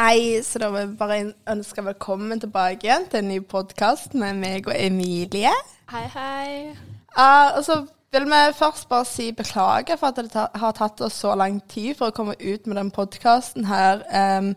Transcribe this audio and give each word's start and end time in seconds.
Hei, 0.00 0.40
så 0.42 0.58
da 0.62 0.70
vil 0.72 0.80
jeg 0.80 0.92
bare 0.96 1.16
ønske 1.52 1.82
velkommen 1.84 2.40
tilbake 2.40 2.86
igjen 2.86 3.02
til 3.12 3.20
en 3.20 3.26
ny 3.28 3.40
podkast 3.44 4.14
med 4.16 4.38
meg 4.38 4.68
og 4.70 4.72
Emilie. 4.72 5.50
Hei, 5.92 6.04
hei. 6.14 6.52
Uh, 7.12 7.58
og 7.58 7.64
så 7.66 7.76
vil 8.14 8.24
vi 8.30 8.38
først 8.56 8.88
bare 8.88 9.04
si 9.04 9.26
beklager 9.36 10.00
for 10.00 10.08
at 10.08 10.22
det 10.22 10.30
ta 10.32 10.46
har 10.62 10.72
tatt 10.78 11.02
oss 11.04 11.18
så 11.20 11.34
lang 11.36 11.58
tid 11.68 11.98
for 11.98 12.08
å 12.08 12.16
komme 12.16 12.38
ut 12.40 12.70
med 12.70 12.80
den 12.80 12.94
podkasten 12.96 13.68
her. 13.68 14.00
Um, 14.08 14.54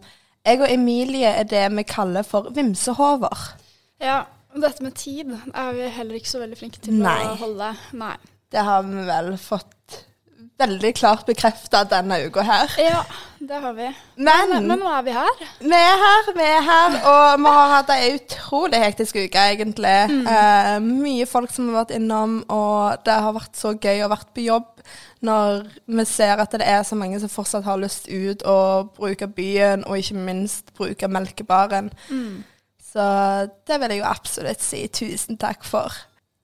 jeg 0.47 0.63
og 0.63 0.71
Emilie 0.71 1.35
er 1.41 1.49
det 1.51 1.65
vi 1.75 1.87
kaller 1.91 2.23
for 2.23 2.47
vimsehover. 2.55 3.43
Ja, 3.99 4.21
dette 4.55 4.85
med 4.85 4.95
tid 4.95 5.35
er 5.51 5.75
vi 5.75 5.91
heller 5.97 6.21
ikke 6.21 6.37
så 6.37 6.45
veldig 6.45 6.61
flinke 6.61 6.85
til 6.87 7.03
Nei. 7.03 7.19
å 7.33 7.35
holde. 7.43 7.73
Nei. 7.99 8.15
Det 8.47 8.63
har 8.63 8.87
vi 8.87 9.09
vel 9.11 9.33
fått 9.41 10.02
veldig 10.61 10.91
klart 10.95 11.25
bekrefta 11.27 11.83
denne 11.89 12.19
uka 12.27 12.43
her. 12.45 12.73
Ja, 12.79 12.99
det 13.41 13.59
har 13.63 13.73
vi. 13.73 13.87
Men, 14.15 14.49
Men, 14.49 14.67
men 14.69 14.79
nå 14.79 14.89
er 14.93 15.01
vi 15.07 15.15
her. 15.15 15.41
vi 15.59 15.79
er 15.79 15.97
her, 16.03 16.29
vi 16.37 16.45
er 16.45 16.61
her, 16.67 16.97
og 17.09 17.39
vi 17.41 17.53
har 17.57 17.71
hatt 17.73 17.89
ei 17.95 18.11
utrolig 18.19 18.79
hektisk 18.83 19.17
uke, 19.17 19.47
egentlig. 19.55 19.95
Eh, 20.35 20.77
mye 20.85 21.25
folk 21.27 21.51
som 21.51 21.71
har 21.71 21.81
vært 21.83 21.95
innom, 21.97 22.37
og 22.53 23.01
det 23.05 23.17
har 23.25 23.35
vært 23.35 23.57
så 23.59 23.73
gøy 23.75 24.05
å 24.05 24.11
vært 24.13 24.29
på 24.35 24.45
jobb 24.45 24.69
når 25.23 25.61
vi 25.87 26.03
ser 26.05 26.41
at 26.43 26.51
det 26.51 26.65
er 26.67 26.81
så 26.83 26.97
mange 26.99 27.15
som 27.23 27.31
fortsatt 27.31 27.63
har 27.63 27.77
lyst 27.79 28.09
ut 28.11 28.41
og 28.43 28.89
bruke 28.97 29.27
byen, 29.31 29.85
og 29.87 29.97
ikke 30.01 30.19
minst 30.19 30.73
bruke 30.75 31.07
melkebaren. 31.07 31.87
Så 32.93 33.05
det 33.65 33.79
vil 33.81 33.95
jeg 33.95 34.01
jo 34.03 34.09
absolutt 34.09 34.61
si 34.61 34.83
tusen 34.93 35.39
takk 35.41 35.63
for. 35.65 35.95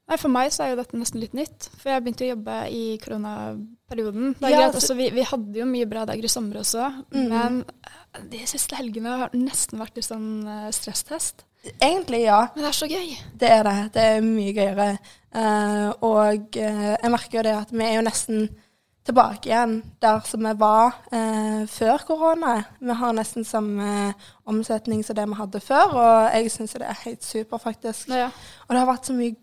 Nei, 0.10 0.18
For 0.18 0.32
meg 0.34 0.50
så 0.56 0.64
er 0.66 0.72
jo 0.72 0.80
dette 0.80 0.98
nesten 0.98 1.22
litt 1.22 1.36
nytt. 1.38 1.68
For 1.78 1.92
jeg 1.92 2.02
begynte 2.02 2.26
å 2.26 2.32
jobbe 2.32 2.56
i 2.74 2.86
koronaperioden. 3.90 4.36
Det 4.40 4.46
er 4.46 4.50
Ja, 4.50 4.58
greit, 4.70 4.74
så- 4.74 4.78
også, 4.78 4.96
vi, 4.98 5.10
vi 5.10 5.22
hadde 5.24 5.60
jo 5.60 5.66
mye 5.66 5.86
bra 5.90 6.06
dager 6.06 6.24
i 6.24 6.28
sommer 6.28 6.56
også, 6.60 7.04
men 7.12 7.64
eh, 8.16 8.22
de 8.30 8.46
siste 8.46 8.76
helgene 8.76 9.18
har 9.18 9.30
nesten 9.34 9.80
vært 9.80 9.96
litt 9.96 10.06
sånn 10.06 10.48
eh, 10.48 10.72
stresstest. 10.72 11.46
Egentlig, 11.82 12.24
ja. 12.24 12.48
Men 12.56 12.64
det 12.64 12.70
er 12.70 12.78
så 12.78 12.88
gøy. 12.88 13.18
Det 13.38 13.50
er 13.50 13.64
det. 13.64 13.94
Det 13.94 14.02
er 14.02 14.22
mye 14.22 14.54
gøyere. 14.54 14.98
Uh, 15.36 15.92
og 16.02 16.56
uh, 16.56 16.96
jeg 16.96 17.12
merker 17.12 17.38
jo 17.38 17.44
det 17.44 17.52
at 17.54 17.72
vi 17.72 17.84
er 17.84 17.98
jo 17.98 18.02
nesten 18.02 18.48
tilbake 19.06 19.50
igjen 19.50 19.84
der 20.02 20.22
som 20.26 20.40
vi 20.40 20.54
var 20.58 20.96
uh, 21.12 21.66
før 21.68 21.98
korona. 22.08 22.64
Vi 22.80 22.96
har 22.96 23.12
nesten 23.14 23.44
samme 23.44 24.14
omsetning 24.48 25.04
som 25.04 25.16
det 25.16 25.28
vi 25.28 25.36
hadde 25.36 25.60
før, 25.60 25.94
og 26.00 26.34
jeg 26.34 26.50
syns 26.52 26.74
det 26.80 26.88
er 26.88 27.04
helt 27.04 27.24
super, 27.24 27.58
faktisk. 27.58 28.08
Ja. 28.08 28.32
Og 28.68 28.74
det 28.74 28.80
har 28.80 28.88
vært 28.88 29.06
så 29.12 29.14
mye 29.14 29.36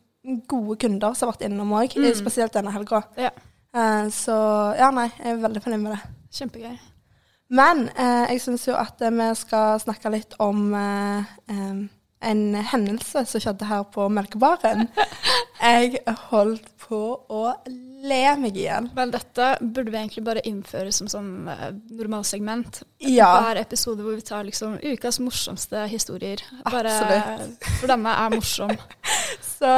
gode 0.49 0.77
kunder 0.81 1.15
som 1.15 1.29
har 1.29 1.37
vært 1.37 1.51
innom 1.51 1.77
òg, 1.77 2.01
spesielt 2.17 2.57
denne 2.57 2.73
helga. 2.73 3.03
ja. 3.19 3.31
Eh, 3.77 4.09
så 4.15 4.37
ja, 4.79 4.91
nei, 4.95 5.11
jeg 5.19 5.35
er 5.35 5.43
veldig 5.43 5.63
fornøyd 5.65 5.83
med 5.83 5.97
det. 5.97 6.03
Kjempegøy. 6.39 6.77
Men 7.57 7.87
eh, 7.95 8.33
jeg 8.33 8.43
syns 8.43 8.67
jo 8.67 8.75
at 8.79 9.03
eh, 9.05 9.15
vi 9.15 9.29
skal 9.39 9.79
snakke 9.83 10.11
litt 10.11 10.35
om 10.43 10.73
eh, 10.75 11.37
en 12.27 12.45
hendelse 12.73 13.25
som 13.31 13.43
skjedde 13.43 13.69
her 13.69 13.85
på 13.95 14.09
Melkebaren. 14.13 14.89
Jeg 15.57 16.03
holdt 16.29 16.69
på 16.87 17.01
å 17.33 17.43
le 18.07 18.21
meg 18.39 18.59
igjen. 18.59 18.91
Men 18.95 19.11
dette 19.15 19.55
burde 19.61 19.91
vi 19.91 19.99
egentlig 19.99 20.25
bare 20.27 20.43
innføre 20.47 20.93
som 20.95 21.09
sånn 21.11 21.49
uh, 21.49 21.71
normalsegment. 21.97 22.83
Ja. 23.03 23.31
Hver 23.43 23.61
episode 23.63 24.05
hvor 24.05 24.19
vi 24.19 24.27
tar 24.27 24.47
liksom 24.47 24.77
ukas 24.83 25.19
morsomste 25.23 25.87
historier. 25.91 26.43
Bare, 26.67 26.93
Absolutt. 26.93 27.71
For 27.81 27.91
denne 27.91 28.15
er 28.23 28.37
morsom. 28.37 28.75
Så 29.57 29.73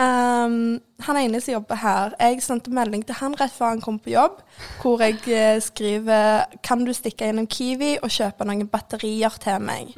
um, 0.00 0.78
han 1.04 1.20
ene 1.20 1.40
som 1.44 1.58
jobber 1.58 1.78
her, 1.82 2.16
jeg 2.16 2.42
sendte 2.42 2.72
melding 2.74 3.04
til 3.06 3.18
han 3.20 3.36
rett 3.38 3.54
før 3.54 3.74
han 3.74 3.84
kom 3.84 4.00
på 4.02 4.14
jobb, 4.14 4.40
hvor 4.80 5.04
jeg 5.04 5.20
eh, 5.28 5.60
skriver 5.62 6.48
Kan 6.64 6.86
du 6.88 6.94
stikke 6.96 7.28
innom 7.28 7.46
Kiwi 7.50 7.98
og 8.00 8.10
kjøpe 8.10 8.46
noen 8.48 8.70
batterier 8.72 9.36
til 9.42 9.60
meg? 9.62 9.92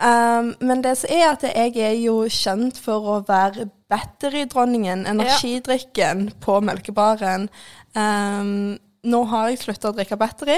Um, 0.00 0.54
men 0.64 0.80
det 0.84 0.94
som 0.96 1.12
er 1.12 1.26
at 1.34 1.42
jeg 1.44 1.74
er 1.76 1.96
jo 2.00 2.22
kjent 2.32 2.78
for 2.80 3.04
å 3.04 3.16
være 3.28 3.68
batterydronningen, 3.92 5.04
energidrikken, 5.10 6.30
på 6.40 6.60
melkebaren. 6.64 7.48
Um, 7.92 8.78
nå 9.04 9.20
har 9.28 9.50
jeg 9.50 9.60
slutta 9.64 9.90
å 9.90 9.96
drikke 9.96 10.18
batteri. 10.20 10.56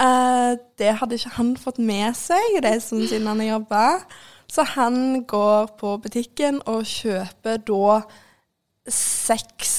Uh, 0.00 0.56
det 0.80 0.94
hadde 1.00 1.18
ikke 1.18 1.34
han 1.36 1.52
fått 1.60 1.80
med 1.82 2.16
seg 2.16 2.60
det 2.62 2.70
er 2.70 2.80
sånn 2.80 3.04
siden 3.04 3.28
han 3.28 3.42
har 3.44 3.58
jobba. 3.58 3.84
Så 4.50 4.64
han 4.72 5.22
går 5.30 5.74
på 5.78 5.94
butikken 6.02 6.62
og 6.70 6.88
kjøper 6.88 7.60
da 7.68 8.00
seks 8.90 9.74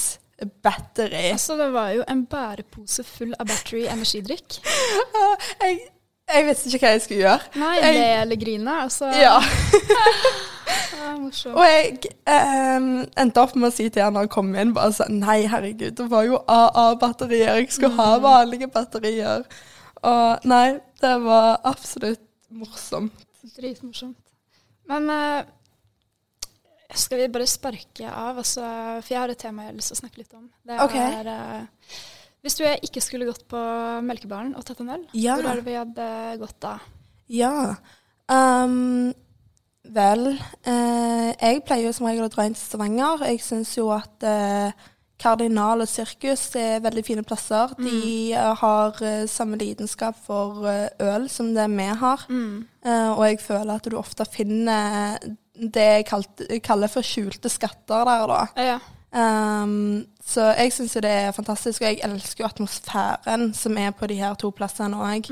batteri. 0.62 1.32
Altså, 1.34 1.56
det 1.58 1.68
var 1.74 1.90
jo 1.96 2.04
en 2.08 2.22
bærepose 2.30 3.04
full 3.06 3.34
av 3.38 3.50
battery 3.50 3.84
energidrikk. 3.90 4.60
Jeg, 5.62 5.82
jeg 6.32 6.46
visste 6.48 6.70
ikke 6.72 6.86
hva 6.86 6.92
jeg 6.96 7.02
skulle 7.04 7.20
gjøre. 7.22 7.48
Nei, 7.62 7.74
Jeg- 7.80 7.94
le 7.94 8.06
eller 8.22 8.36
grine. 8.40 8.76
Altså, 8.86 9.10
Ja. 9.20 9.36
det 10.92 11.00
er 11.02 11.16
morsomt. 11.20 11.54
Og 11.56 11.64
jeg 11.66 11.98
ehm, 12.26 12.90
endte 13.18 13.42
opp 13.42 13.54
med 13.56 13.68
å 13.70 13.74
si 13.74 13.88
til 13.90 14.02
han 14.02 14.14
når 14.16 14.26
han 14.26 14.32
kom 14.32 14.54
inn, 14.56 14.72
bare 14.76 14.92
sånn 14.96 15.18
Nei, 15.22 15.40
herregud, 15.50 15.96
det 15.98 16.06
var 16.10 16.24
jo 16.28 16.38
AA-batterier. 16.48 17.56
Jeg 17.60 17.72
skulle 17.72 17.96
ha 17.98 18.18
vanlige 18.22 18.68
batterier. 18.72 19.44
Og 20.02 20.46
nei, 20.48 20.78
det 21.02 21.14
var 21.24 21.60
absolutt 21.64 22.22
morsomt. 22.50 23.12
Dritmorsomt. 23.56 24.16
Men 24.90 25.10
eh, 25.10 25.42
skal 26.94 27.18
vi 27.22 27.28
bare 27.32 27.46
sparke 27.48 28.08
av? 28.10 28.38
Altså, 28.42 28.62
for 29.02 29.12
jeg 29.14 29.20
har 29.20 29.32
et 29.32 29.38
tema 29.40 29.62
jeg 29.66 29.70
har 29.72 29.76
lyst 29.78 29.92
til 29.92 29.98
å 29.98 30.02
snakke 30.02 30.18
litt 30.22 30.34
om. 30.36 30.48
Det 30.66 30.80
Ok. 30.84 30.96
er 30.98 31.30
eh, 31.32 31.62
Hvis 32.42 32.56
du 32.58 32.64
ikke 32.66 33.02
skulle 33.04 33.28
gått 33.28 33.44
på 33.50 33.58
Melkebaren 34.02 34.54
og 34.58 34.64
tatt 34.66 34.80
en 34.82 34.90
øl, 34.96 35.04
Ja. 35.14 35.36
hvor 35.38 35.50
er 35.52 35.60
det 35.60 35.66
vi 35.68 35.78
hadde 35.78 36.38
gått 36.40 36.58
da? 36.60 36.78
Ja. 37.30 37.76
Um, 38.28 39.12
vel, 39.84 40.38
eh, 40.64 41.28
jeg 41.38 41.62
pleier 41.64 41.86
jo 41.86 41.92
som 41.92 42.06
regel 42.06 42.26
å 42.26 42.32
dra 42.32 42.46
inn 42.46 42.54
til 42.54 42.64
Stavanger. 42.66 43.22
Jeg 43.30 43.40
syns 43.46 43.76
jo 43.76 43.90
at 43.94 44.26
eh, 44.26 44.72
Kardinal 45.22 45.84
og 45.84 45.90
Sirkus 45.90 46.48
er 46.58 46.80
veldig 46.82 47.04
fine 47.06 47.22
plasser. 47.26 47.74
De 47.78 48.32
eh, 48.34 48.54
har 48.58 48.98
uh, 48.98 49.26
samme 49.30 49.58
lidenskap 49.60 50.18
for 50.26 50.64
uh, 50.66 50.88
øl 50.98 51.28
som 51.30 51.52
det 51.54 51.68
vi 51.70 51.86
har. 52.02 52.24
Eh, 52.28 53.10
og 53.12 53.22
jeg 53.28 53.38
føler 53.44 53.76
at 53.76 53.86
du 53.86 53.96
ofte 54.00 54.26
finner 54.26 55.18
det 55.54 55.86
jeg 55.86 56.08
kalt, 56.08 56.42
kaller 56.64 56.90
for 56.90 57.06
skjulte 57.06 57.50
skatter 57.52 58.08
der, 58.08 58.26
da. 58.26 58.42
Ja. 58.56 58.78
Ehm, 59.12 60.06
så 60.24 60.52
jeg 60.56 60.72
syns 60.72 60.94
jo 60.96 61.02
det 61.04 61.12
er 61.12 61.34
fantastisk, 61.36 61.82
og 61.82 61.90
jeg 61.90 62.00
elsker 62.06 62.44
jo 62.44 62.48
atmosfæren 62.48 63.50
som 63.56 63.76
er 63.78 63.90
på 63.96 64.08
de 64.08 64.20
her 64.20 64.34
to 64.40 64.50
plassene 64.50 64.96
òg. 64.96 65.28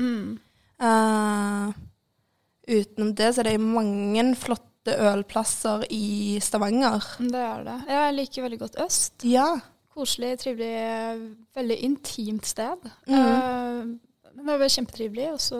utenom 2.71 3.15
det 3.15 3.33
så 3.33 3.41
er 3.41 3.49
det 3.51 3.59
mange 3.61 4.35
flotte 4.35 4.95
ølplasser 4.97 5.85
i 5.89 6.39
Stavanger. 6.41 7.05
Det 7.19 7.41
er 7.41 7.63
det. 7.63 7.79
Jeg 7.89 8.13
liker 8.13 8.47
veldig 8.47 8.59
godt 8.59 8.79
øst. 8.85 9.25
Ja. 9.25 9.59
Koselig, 9.91 10.39
trivelig, 10.39 11.33
veldig 11.55 11.77
intimt 11.83 12.47
sted. 12.47 12.89
Mm. 13.07 13.13
Uh, 13.13 14.11
men 14.35 14.47
det 14.47 14.59
var 14.61 14.71
kjempetrivelig, 14.71 15.31
og 15.33 15.41
så 15.43 15.57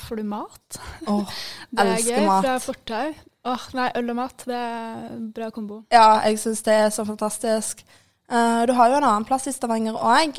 får 0.00 0.16
du 0.16 0.22
mat. 0.22 0.80
Oh, 1.06 1.28
Det 1.70 1.84
er 1.84 2.06
gøy 2.06 2.26
mat. 2.26 2.44
fra 2.46 2.56
fortau. 2.58 3.12
Åh, 3.48 3.66
nei, 3.72 3.88
øl 3.96 4.10
og 4.12 4.16
mat, 4.18 4.42
det 4.46 4.56
er 4.56 5.10
en 5.14 5.32
bra 5.32 5.48
kombo. 5.54 5.82
Ja, 5.92 6.20
jeg 6.26 6.38
syns 6.42 6.60
det 6.66 6.74
er 6.76 6.90
så 6.92 7.06
fantastisk. 7.08 7.84
Uh, 8.30 8.62
du 8.68 8.74
har 8.76 8.90
jo 8.92 8.98
en 9.00 9.06
annen 9.08 9.24
plass 9.26 9.48
i 9.50 9.52
Stavanger 9.52 9.96
òg, 9.96 10.38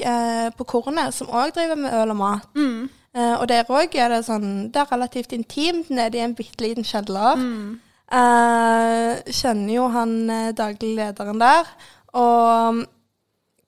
på 0.57 0.67
Kornet, 0.69 1.13
som 1.17 1.28
òg 1.28 1.56
driver 1.56 1.79
med 1.81 1.95
øl 1.97 2.13
og 2.13 2.19
mat. 2.22 2.52
Eh, 3.11 3.34
og 3.35 3.47
der 3.52 3.67
òg 3.67 3.96
er 3.99 4.08
det 4.14 4.22
sånn 4.23 4.70
Det 4.72 4.79
er 4.79 4.91
relativt 4.93 5.34
intimt 5.35 5.90
nede 5.91 6.16
i 6.16 6.22
en 6.23 6.35
bitte 6.35 6.64
liten 6.64 6.85
kjeller. 6.87 7.41
Eh, 8.11 9.20
kjenner 9.31 9.73
jo 9.73 9.87
han 9.91 10.14
eh, 10.31 10.52
daglig 10.55 10.93
lederen 10.96 11.41
der. 11.41 11.67
Og 12.16 12.78
mm, 12.78 12.85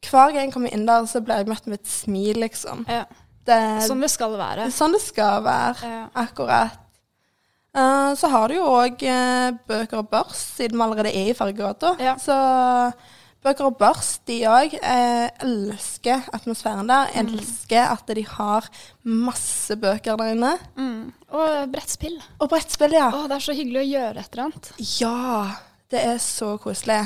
hver 0.07 0.31
gang 0.31 0.45
jeg 0.45 0.53
kommer 0.55 0.71
inn 0.75 0.87
der, 0.87 1.07
så 1.11 1.19
blir 1.23 1.41
jeg 1.41 1.51
møtt 1.51 1.67
med 1.67 1.79
et 1.81 1.91
smil, 1.91 2.39
liksom. 2.43 2.85
Ja. 2.91 3.03
Det, 3.43 3.59
Sånn 3.83 4.03
det 4.03 4.11
skal 4.11 4.37
være. 4.39 4.69
sånn 4.71 4.95
det 4.95 5.01
skal 5.03 5.43
være. 5.43 5.91
Ja. 5.91 6.03
Akkurat. 6.23 6.79
Eh, 7.73 8.11
så 8.19 8.29
har 8.29 8.47
du 8.51 8.59
jo 8.59 8.67
òg 8.69 9.01
bøker 9.67 10.03
og 10.03 10.11
børs, 10.11 10.43
siden 10.59 10.77
vi 10.77 10.85
allerede 10.85 11.13
er 11.13 11.31
i 11.31 11.35
Fargegata. 11.37 11.95
Ja. 11.99 12.13
Så 12.21 12.35
bøker 13.43 13.67
og 13.71 13.77
børs, 13.81 14.19
de 14.29 14.37
òg 14.47 14.77
elsker 14.77 16.29
atmosfæren 16.37 16.87
der. 16.91 17.11
Elsker 17.23 17.89
at 17.95 18.13
de 18.15 18.23
har 18.37 18.69
masse 19.03 19.75
bøker 19.75 20.21
der 20.21 20.35
inne. 20.37 20.53
Mm. 20.77 21.11
Og 21.33 21.73
brettspill. 21.73 22.21
Og 22.39 22.53
brettspill, 22.53 22.93
ja. 22.95 23.09
Å, 23.09 23.25
det 23.27 23.39
er 23.39 23.47
så 23.49 23.57
hyggelig 23.57 23.81
å 23.81 23.89
gjøre 23.89 24.23
et 24.23 24.37
eller 24.37 24.47
annet. 24.47 24.73
Ja, 25.01 25.27
det 25.91 26.05
er 26.13 26.17
så 26.23 26.55
koselig. 26.61 27.01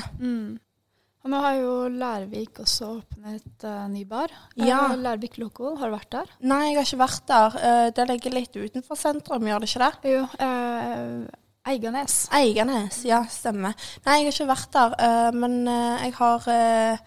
Og 1.28 1.32
nå 1.34 1.40
har 1.44 1.56
jo 1.60 1.72
Lærvik 1.92 2.62
også 2.64 2.86
åpnet 3.02 3.64
uh, 3.68 3.90
ny 3.92 4.06
bar. 4.08 4.32
Ja. 4.56 4.94
Lærvik 4.96 5.34
Local, 5.42 5.74
har 5.76 5.90
du 5.92 5.96
vært 5.98 6.14
der? 6.14 6.30
Nei, 6.48 6.70
jeg 6.70 6.78
har 6.78 6.86
ikke 6.88 7.00
vært 7.02 7.26
der. 7.28 7.58
Uh, 7.60 7.88
det 7.98 8.06
ligger 8.08 8.36
litt 8.38 8.54
utenfor 8.56 8.96
sentrum, 8.96 9.44
gjør 9.44 9.60
det 9.60 9.68
ikke 9.68 9.82
det? 9.84 10.14
Jo, 10.14 10.22
Uh, 10.40 11.26
Eiganes. 11.68 12.16
Eiganes, 12.32 13.02
ja, 13.04 13.20
stemmer. 13.28 13.76
Nei, 14.06 14.22
jeg 14.22 14.30
har 14.30 14.38
ikke 14.38 14.48
vært 14.54 14.78
der, 14.78 14.96
uh, 15.02 15.36
men 15.36 15.58
jeg 15.68 16.16
har 16.16 16.48
uh, 16.48 17.04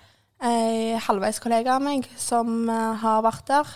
ei 0.51 1.01
halvveis 1.07 1.41
kollega 1.41 1.79
av 1.79 1.87
meg 1.87 2.05
som 2.21 2.69
har 2.69 3.25
vært 3.25 3.49
der. 3.49 3.73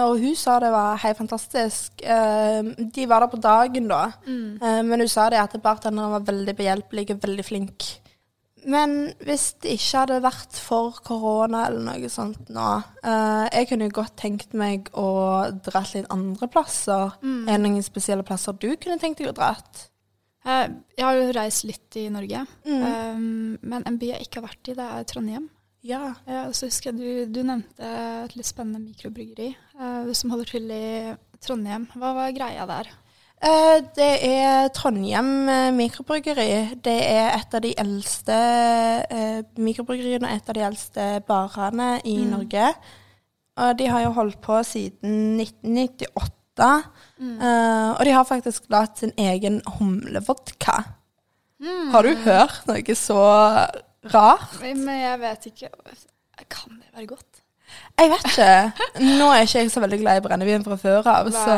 Og 0.00 0.18
hun 0.18 0.34
sa 0.36 0.58
det 0.58 0.72
var 0.74 0.98
helt 1.04 1.22
fantastisk. 1.22 2.02
De 2.02 3.06
var 3.08 3.22
der 3.22 3.30
på 3.30 3.38
dagen 3.40 3.86
da, 3.88 4.02
mm. 4.26 4.84
men 4.90 5.00
hun 5.00 5.08
sa 5.08 5.30
det 5.32 5.38
at 5.40 5.54
bartenderen 5.62 6.12
var 6.12 6.26
veldig 6.28 6.54
behjelpelig 6.58 7.06
og 7.14 7.22
veldig 7.22 7.46
flink. 7.46 7.86
Men 8.66 9.12
hvis 9.24 9.52
det 9.62 9.76
ikke 9.78 10.00
hadde 10.02 10.18
vært 10.24 10.56
for 10.60 10.96
korona 11.06 11.66
eller 11.68 11.84
noe 11.86 12.08
sånt 12.12 12.48
nå 12.52 12.64
eh, 13.02 13.44
Jeg 13.54 13.68
kunne 13.70 13.88
jo 13.88 13.94
godt 14.00 14.16
tenkt 14.20 14.54
meg 14.58 14.90
å 14.98 15.06
dratt 15.64 15.94
litt 15.94 16.08
andre 16.14 16.48
plasser. 16.52 17.14
Er 17.22 17.52
det 17.54 17.60
noen 17.64 17.84
spesielle 17.86 18.26
plasser 18.26 18.56
du 18.58 18.70
kunne 18.76 18.98
tenkt 19.02 19.22
deg 19.22 19.30
å 19.30 19.36
dratt? 19.36 19.84
Eh, 20.44 20.66
Jeg 20.96 21.04
har 21.06 21.14
jo 21.18 21.32
reist 21.36 21.64
litt 21.68 21.96
i 22.00 22.08
Norge, 22.10 22.46
Mm. 22.64 22.82
um, 22.82 23.58
men 23.62 23.82
en 23.86 23.98
by 23.98 24.12
jeg 24.14 24.26
ikke 24.28 24.40
har 24.40 24.48
vært 24.48 24.68
i, 24.72 24.74
det 24.78 24.86
er 24.98 25.04
Trondheim. 25.04 25.48
Ja. 25.86 26.14
Ja, 26.26 26.46
så 26.52 26.66
husker 26.66 26.90
jeg 26.90 26.98
du, 26.98 27.32
du 27.38 27.42
nevnte 27.46 27.86
et 28.24 28.34
litt 28.36 28.46
spennende 28.48 28.80
mikrobryggeri 28.82 29.52
eh, 29.54 30.12
som 30.12 30.30
holder 30.34 30.50
til 30.50 30.70
i 30.74 31.14
Trondheim. 31.44 31.86
Hva 31.94 32.10
var 32.16 32.32
greia 32.34 32.66
der? 32.66 32.88
Eh, 33.38 33.76
det 33.94 34.14
er 34.26 34.68
Trondheim 34.74 35.48
eh, 35.48 35.70
mikrobryggeri. 35.74 36.74
Det 36.82 36.96
er 37.06 37.36
et 37.36 37.52
av 37.54 37.62
de 37.62 37.70
eldste 37.78 38.38
eh, 39.14 39.42
mikrobryggeriene 39.62 40.26
og 40.26 40.40
et 40.40 40.50
av 40.50 40.56
de 40.58 40.64
eldste 40.66 41.06
barene 41.28 41.90
i 42.02 42.16
Norge. 42.26 42.72
Og 43.58 43.78
de 43.78 43.86
har 43.90 44.02
jo 44.06 44.16
holdt 44.18 44.40
på 44.42 44.58
siden 44.66 45.38
1998. 45.38 46.28
Mm. 47.22 47.38
og 47.38 48.00
de 48.02 48.10
har 48.10 48.24
faktisk 48.26 48.64
lagd 48.70 48.98
sin 48.98 49.12
egen 49.14 49.60
humlevodka. 49.76 50.72
Har 51.92 52.02
du 52.02 52.16
hørt 52.24 52.66
noe 52.66 52.96
så 52.98 53.18
rart? 54.10 54.56
Men 54.58 54.82
jeg 54.90 55.20
vet 55.22 55.46
ikke 55.52 55.70
Kan 56.50 56.80
det 56.80 56.90
være 56.96 57.06
godt? 57.14 57.27
Jeg 57.98 58.10
vet 58.10 58.24
ikke. 58.30 58.48
Nå 59.18 59.26
er 59.34 59.42
ikke 59.44 59.58
jeg 59.62 59.70
så 59.74 59.80
veldig 59.82 59.98
glad 60.00 60.20
i 60.20 60.24
brennevin 60.28 60.64
fra 60.64 60.76
før 60.80 61.06
av, 61.10 61.28
Nei. 61.28 61.42
så 61.44 61.56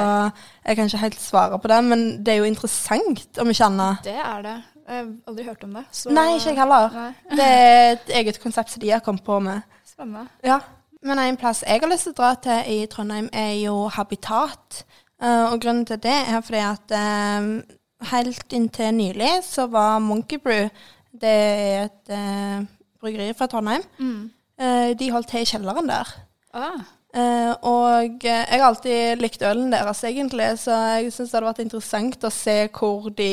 jeg 0.67 0.77
kan 0.77 0.87
ikke 0.91 1.03
helt 1.05 1.21
svare 1.21 1.59
på 1.61 1.69
det. 1.69 1.81
Men 1.85 2.05
det 2.25 2.35
er 2.35 2.39
jo 2.41 2.49
interessant, 2.49 3.39
om 3.41 3.49
ikke 3.53 3.65
annet. 3.69 4.03
Det 4.05 4.15
er 4.17 4.43
det. 4.43 4.57
Jeg 4.91 4.97
har 4.97 5.09
aldri 5.31 5.45
hørt 5.47 5.65
om 5.65 5.75
det. 5.75 5.85
så- 5.93 6.11
Nei, 6.11 6.35
ikke 6.37 6.49
jeg 6.49 6.57
heller. 6.59 6.91
Nei. 6.95 7.15
Det 7.37 7.47
er 7.47 7.93
et 7.93 8.09
eget 8.21 8.41
konsept 8.43 8.71
som 8.71 8.81
de 8.81 8.91
har 8.91 9.01
kommet 9.01 9.25
på 9.25 9.39
med. 9.41 9.62
Spennende. 9.87 10.27
Ja. 10.45 10.59
Men 11.03 11.19
en 11.19 11.37
plass 11.37 11.62
jeg 11.67 11.81
har 11.81 11.89
lyst 11.89 12.03
til 12.05 12.12
å 12.12 12.17
dra 12.17 12.35
til 12.35 12.62
i 12.67 12.87
Trondheim, 12.87 13.29
er 13.33 13.55
jo 13.62 13.89
Habitat. 13.89 14.85
Eh, 15.23 15.53
og 15.53 15.61
grunnen 15.61 15.87
til 15.87 15.97
det 15.97 16.17
er 16.29 16.41
fordi 16.41 16.59
at 16.65 16.91
eh, 16.97 17.62
helt 18.11 18.53
inntil 18.53 18.95
nylig 18.95 19.31
så 19.45 19.67
var 19.71 19.99
Monkey 20.01 20.39
Brew 20.39 20.69
Det 21.12 21.29
er 21.29 21.85
et 21.85 22.09
eh, 22.15 22.62
bryggeri 23.01 23.33
fra 23.37 23.47
Trondheim. 23.47 23.83
Mm. 23.99 24.31
Eh, 24.61 24.93
de 24.99 25.12
holdt 25.15 25.31
til 25.33 25.43
i 25.45 25.49
kjelleren 25.49 25.89
der. 25.89 26.17
Ah, 26.53 26.81
Eh, 27.11 27.53
og 27.67 28.23
eh, 28.23 28.45
jeg 28.47 28.61
har 28.61 28.69
alltid 28.69 29.19
likt 29.19 29.43
ølen 29.43 29.73
deres, 29.75 30.03
egentlig, 30.07 30.47
så 30.62 30.77
jeg 30.95 31.11
syns 31.11 31.33
det 31.33 31.37
hadde 31.37 31.49
vært 31.49 31.62
interessant 31.65 32.27
å 32.27 32.31
se 32.31 32.57
hvor 32.77 33.09
de 33.19 33.33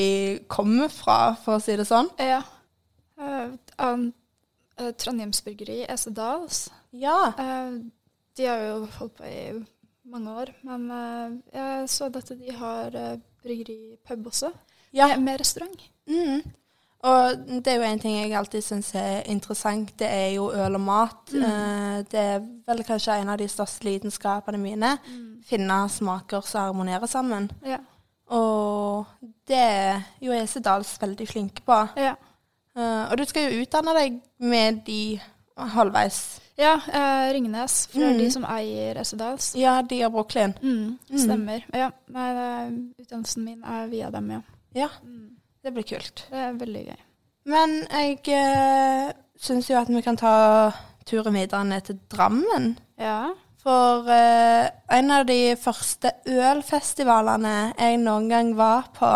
kommer 0.50 0.90
fra, 0.90 1.36
for 1.44 1.60
å 1.60 1.62
si 1.62 1.76
det 1.78 1.86
sånn. 1.90 2.10
ja. 2.18 2.42
Um, 3.18 4.10
uh, 4.82 4.92
Trondheimsbryggeri, 4.98 5.84
Esedals. 5.90 6.68
Ja. 6.94 7.34
Eh, 7.38 7.78
de 8.38 8.50
har 8.50 8.64
jo 8.66 8.80
holdt 8.98 9.18
på 9.20 9.30
i 9.30 9.42
mange 10.10 10.34
år, 10.42 10.54
men 10.66 10.90
eh, 10.94 11.38
jeg 11.54 11.90
så 11.94 12.10
at 12.10 12.34
de 12.34 12.54
har 12.58 12.98
uh, 12.98 13.16
bryggeri-pub 13.46 14.30
også, 14.34 14.52
ja. 14.90 15.12
med, 15.14 15.26
med 15.28 15.42
restaurant. 15.44 15.86
Mm. 16.10 16.42
Og 17.04 17.38
det 17.64 17.68
er 17.68 17.76
jo 17.76 17.82
en 17.92 18.00
ting 18.00 18.16
jeg 18.18 18.34
alltid 18.38 18.62
syns 18.66 18.90
er 18.96 19.22
interessant, 19.30 19.92
det 20.00 20.08
er 20.10 20.32
jo 20.36 20.48
øl 20.52 20.76
og 20.76 20.82
mat. 20.82 21.34
Mm. 21.34 22.06
det 22.12 22.20
er 22.20 22.40
vel 22.68 22.84
kanskje 22.84 23.20
en 23.22 23.30
av 23.30 23.38
de 23.38 23.48
største 23.48 23.84
lidenskapene 23.86 24.58
mine. 24.58 24.98
Finne 25.46 25.90
smaker 25.90 26.42
som 26.42 26.62
harmonerer 26.62 27.06
sammen. 27.08 27.52
Ja. 27.66 27.78
Og 28.34 29.06
det 29.48 29.58
er 29.62 30.02
jo 30.22 30.32
Esedals 30.34 30.98
veldig 31.02 31.28
flinke 31.28 31.62
på. 31.66 31.88
Ja, 31.98 32.16
Eh, 32.78 33.12
og 33.12 33.18
du 33.18 33.24
skal 33.26 33.48
jo 33.52 33.64
utdanne 33.64 33.90
deg 33.98 34.20
med 34.40 34.84
de 34.86 35.20
halvveis. 35.58 36.40
ja 36.60 36.76
eh, 36.94 37.32
Ringnes, 37.34 37.88
for 37.88 38.00
Mm. 38.00 38.18
de 38.20 38.28
som 38.32 38.44
eier 38.46 39.00
Esedals. 39.02 39.56
Ja, 39.58 39.82
de 39.82 40.04
av 40.06 40.12
Brooklyn. 40.12 40.54
Mm, 40.62 41.00
stemmer. 41.18 41.64
Ja, 41.74 41.90
nei, 42.08 42.94
utdannelsen 43.02 43.44
min 43.44 43.64
er 43.64 43.88
via 43.88 44.12
dem, 44.12 44.30
ja. 44.30 44.42
Ja, 44.76 44.88
det 45.68 45.74
blir 45.76 45.88
kult. 45.88 46.24
Det 46.32 46.40
er 46.40 46.56
veldig 46.56 46.84
gøy. 46.88 47.02
Men 47.52 47.74
jeg 47.92 48.22
eh, 48.36 49.10
syns 49.40 49.68
jo 49.70 49.76
at 49.80 49.92
vi 49.92 50.04
kan 50.04 50.20
ta 50.20 50.36
turen 51.08 51.36
videre 51.36 51.66
ned 51.68 51.88
til 51.88 52.00
Drammen. 52.12 52.74
Ja. 53.00 53.34
For 53.64 54.08
eh, 54.12 54.70
en 54.96 55.12
av 55.12 55.28
de 55.28 55.58
første 55.60 56.14
ølfestivalene 56.28 57.56
jeg 57.74 58.00
noen 58.00 58.30
gang 58.32 58.54
var 58.56 58.90
på, 58.96 59.12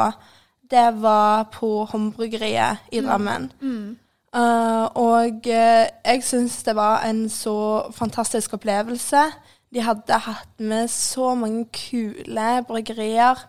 det 0.71 0.87
var 1.03 1.47
på 1.55 1.85
Håndbryggeriet 1.91 2.91
i 2.91 3.03
Drammen. 3.03 3.49
Mm. 3.61 3.97
Eh, 4.35 4.85
og 4.99 5.47
eh, 5.47 5.87
jeg 6.03 6.23
syns 6.27 6.61
det 6.67 6.75
var 6.75 7.03
en 7.07 7.25
så 7.31 7.87
fantastisk 7.95 8.55
opplevelse. 8.59 9.25
De 9.71 9.83
hadde 9.83 10.23
hatt 10.27 10.59
med 10.59 10.91
så 10.91 11.33
mange 11.35 11.65
kule 11.75 12.47
bryggerier. 12.67 13.39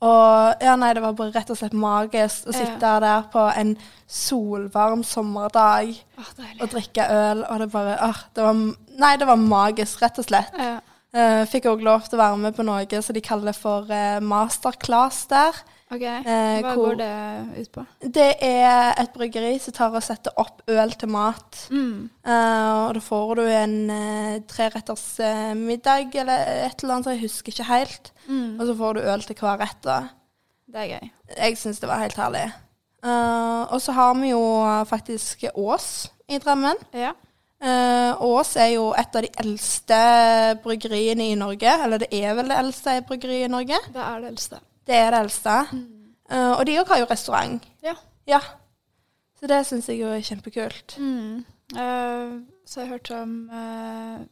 Og 0.00 0.60
ja, 0.62 0.76
nei, 0.78 0.92
det 0.94 1.02
var 1.02 1.14
bare 1.18 1.32
rett 1.34 1.48
og 1.50 1.56
slett 1.58 1.72
magisk 1.74 2.46
å 2.46 2.52
Ja. 2.54 2.58
sitte 2.58 2.90
der 3.02 3.24
på 3.32 3.46
en 3.58 3.72
solvarm 4.06 5.02
sommerdag 5.02 5.96
deilig. 6.36 6.60
og 6.62 6.68
drikke 6.70 7.06
øl, 7.10 7.42
og 7.48 7.58
det 7.58 7.70
bare 7.72 7.96
åh, 8.06 8.20
det 8.34 8.44
var, 8.44 8.54
Nei, 8.98 9.16
det 9.16 9.26
var 9.26 9.36
magisk, 9.36 10.00
rett 10.02 10.18
og 10.18 10.24
slett. 10.24 10.54
Ja. 10.58 10.78
Uh, 11.14 11.44
fikk 11.46 11.64
òg 11.70 11.82
lov 11.82 12.02
til 12.08 12.18
å 12.18 12.22
være 12.22 12.36
med 12.38 12.54
på 12.54 12.62
noe 12.66 13.02
som 13.02 13.14
de 13.14 13.20
kaller 13.20 13.52
for 13.56 13.86
uh, 13.90 14.20
masterclass 14.20 15.26
der. 15.30 15.54
OK. 15.90 16.02
Eh, 16.04 16.60
Hva 16.60 16.74
hvor- 16.74 16.90
går 16.90 16.96
det 17.00 17.60
ut 17.62 17.70
på? 17.72 17.84
Det 18.02 18.28
er 18.44 18.94
et 19.00 19.12
bryggeri 19.14 19.54
som 19.58 19.72
tar 19.72 19.94
og 19.96 20.02
setter 20.04 20.34
opp 20.36 20.60
øl 20.68 20.92
til 20.92 21.08
mat. 21.08 21.62
Mm. 21.70 22.10
Eh, 22.26 22.72
og 22.84 22.94
da 22.94 23.00
får 23.00 23.34
du 23.36 23.42
en 23.48 23.76
uh, 23.90 24.38
treretters 24.46 25.06
eh, 25.24 25.54
middag 25.56 26.14
eller 26.14 26.66
et 26.66 26.82
eller 26.82 26.94
annet, 26.98 27.06
jeg 27.14 27.22
husker 27.24 27.52
ikke 27.52 27.70
helt. 27.72 28.12
Mm. 28.28 28.60
Og 28.60 28.66
så 28.66 28.76
får 28.76 28.94
du 28.94 29.00
øl 29.00 29.22
til 29.22 29.36
hver 29.40 29.58
rett. 29.64 29.80
da. 29.84 29.98
Det 30.68 30.76
er 30.82 30.90
gøy. 30.98 31.10
Jeg 31.38 31.56
syns 31.56 31.80
det 31.80 31.88
var 31.88 32.02
helt 32.04 32.16
herlig. 32.20 32.44
Uh, 33.00 33.64
og 33.72 33.80
så 33.80 33.92
har 33.94 34.14
vi 34.18 34.34
jo 34.34 34.44
faktisk 34.90 35.44
Ås 35.54 36.10
i 36.28 36.38
Drammen. 36.38 36.76
Ja. 36.92 37.14
Uh, 37.64 38.12
Ås 38.22 38.56
er 38.56 38.74
jo 38.74 38.90
et 38.92 39.16
av 39.16 39.22
de 39.24 39.30
eldste 39.40 39.96
bryggeriene 40.62 41.30
i 41.32 41.34
Norge. 41.38 41.72
Eller 41.84 41.98
det 42.04 42.08
er 42.12 42.34
vel 42.34 42.50
det 42.52 42.58
eldste 42.58 43.00
bryggeriet 43.08 43.48
i 43.48 43.52
Norge. 43.52 43.78
Det 43.94 44.02
er 44.04 44.20
det 44.20 44.28
eldste. 44.34 44.60
Det 44.88 44.96
er 44.96 45.12
det 45.12 45.20
eldste. 45.20 45.58
Eh, 46.30 46.52
og 46.54 46.64
de 46.66 46.78
òg 46.80 46.88
har 46.92 47.02
jo 47.02 47.10
restaurant. 47.10 47.68
Ja. 47.84 47.94
Ja. 48.28 48.40
Så 49.38 49.48
det 49.50 49.60
syns 49.68 49.88
jeg 49.88 50.00
jo 50.00 50.10
er 50.10 50.24
kjempekult. 50.24 50.96
Mm. 50.98 51.44
Uh, 51.76 52.40
så 52.64 52.80
jeg 52.80 52.88
hørt 52.94 53.10
om 53.12 53.32
uh, 53.52 54.24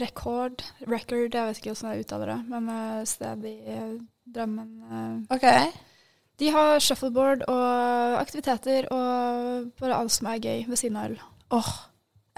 Rekord 0.00 0.62
Record, 0.88 1.34
jeg 1.34 1.46
vet 1.46 1.58
ikke 1.60 1.74
hvordan 1.74 1.92
jeg 1.92 2.06
uttaler 2.06 2.30
det, 2.32 2.38
men 2.48 2.70
uh, 2.72 3.02
sted 3.04 3.44
i 3.44 3.58
drømmen. 4.34 4.72
Drammen 4.80 5.26
OK. 5.30 5.44
De 6.38 6.50
har 6.54 6.78
shuffleboard 6.80 7.42
og 7.50 8.18
aktiviteter 8.20 8.86
og 8.94 9.70
bare 9.80 9.96
alt 9.96 10.12
som 10.14 10.28
er 10.30 10.40
gøy 10.40 10.64
ved 10.68 10.80
siden 10.80 10.96
av 10.96 11.10
øl. 11.10 11.20
Åh, 11.56 11.70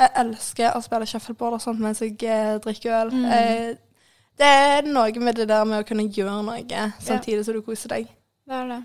jeg 0.00 0.14
elsker 0.22 0.76
å 0.76 0.82
spille 0.84 1.08
shuffleboard 1.10 1.58
og 1.58 1.62
sånt 1.62 1.82
mens 1.82 2.00
jeg 2.02 2.16
drikker 2.64 2.94
øl. 3.02 3.12
Mm. 3.12 3.26
Eh, 3.36 3.74
det 4.40 4.48
er 4.48 4.88
noe 4.88 5.20
med 5.22 5.36
det 5.38 5.48
der 5.50 5.64
med 5.68 5.82
å 5.84 5.86
kunne 5.88 6.08
gjøre 6.08 6.40
noe 6.46 6.86
samtidig 7.04 7.44
som 7.46 7.54
du 7.58 7.62
koser 7.66 7.92
deg. 7.92 8.10
Det 8.48 8.56
er 8.56 8.68
det. 8.72 8.80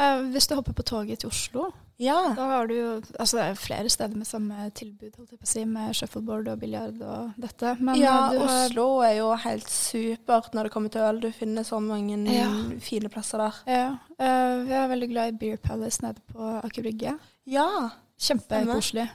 Uh, 0.00 0.22
hvis 0.32 0.46
du 0.48 0.54
hopper 0.56 0.72
på 0.78 0.84
toget 0.86 1.18
til 1.20 1.28
Oslo, 1.28 1.66
Ja. 2.00 2.32
da 2.32 2.46
har 2.48 2.66
du 2.70 2.72
jo 2.74 2.90
Altså 3.18 3.36
det 3.36 3.42
er 3.44 3.54
flere 3.60 3.90
steder 3.92 4.16
med 4.16 4.24
samme 4.26 4.70
tilbud, 4.72 5.10
holdt 5.18 5.32
jeg 5.34 5.40
på 5.40 5.44
å 5.44 5.50
si, 5.50 5.64
med 5.68 5.92
shuffleboard 5.98 6.48
og 6.48 6.60
biljard 6.62 7.02
og 7.02 7.34
dette. 7.36 7.74
Men 7.80 7.98
ja, 8.00 8.14
eh, 8.30 8.32
du 8.32 8.38
har 8.46 8.64
Oslo 8.70 8.86
er 9.04 9.16
jo 9.18 9.34
helt 9.42 9.68
supert 9.68 10.54
når 10.54 10.62
det 10.62 10.72
kommer 10.72 10.88
til 10.94 11.02
øl. 11.04 11.20
Du 11.20 11.28
finner 11.36 11.62
så 11.68 11.80
mange 11.82 12.16
Ja. 12.32 12.48
fine 12.80 13.10
plasser 13.12 13.38
der. 13.38 13.58
Ja. 13.66 13.90
Uh, 14.16 14.64
vi 14.64 14.72
er 14.72 14.88
veldig 14.88 15.10
glad 15.10 15.34
i 15.34 15.36
Beer 15.42 15.56
Palace 15.58 16.00
nede 16.02 16.22
på 16.32 16.40
Aker 16.64 16.82
Brygge. 16.82 17.18
Ja. 17.46 17.90
Kjempekoselig. 18.18 19.10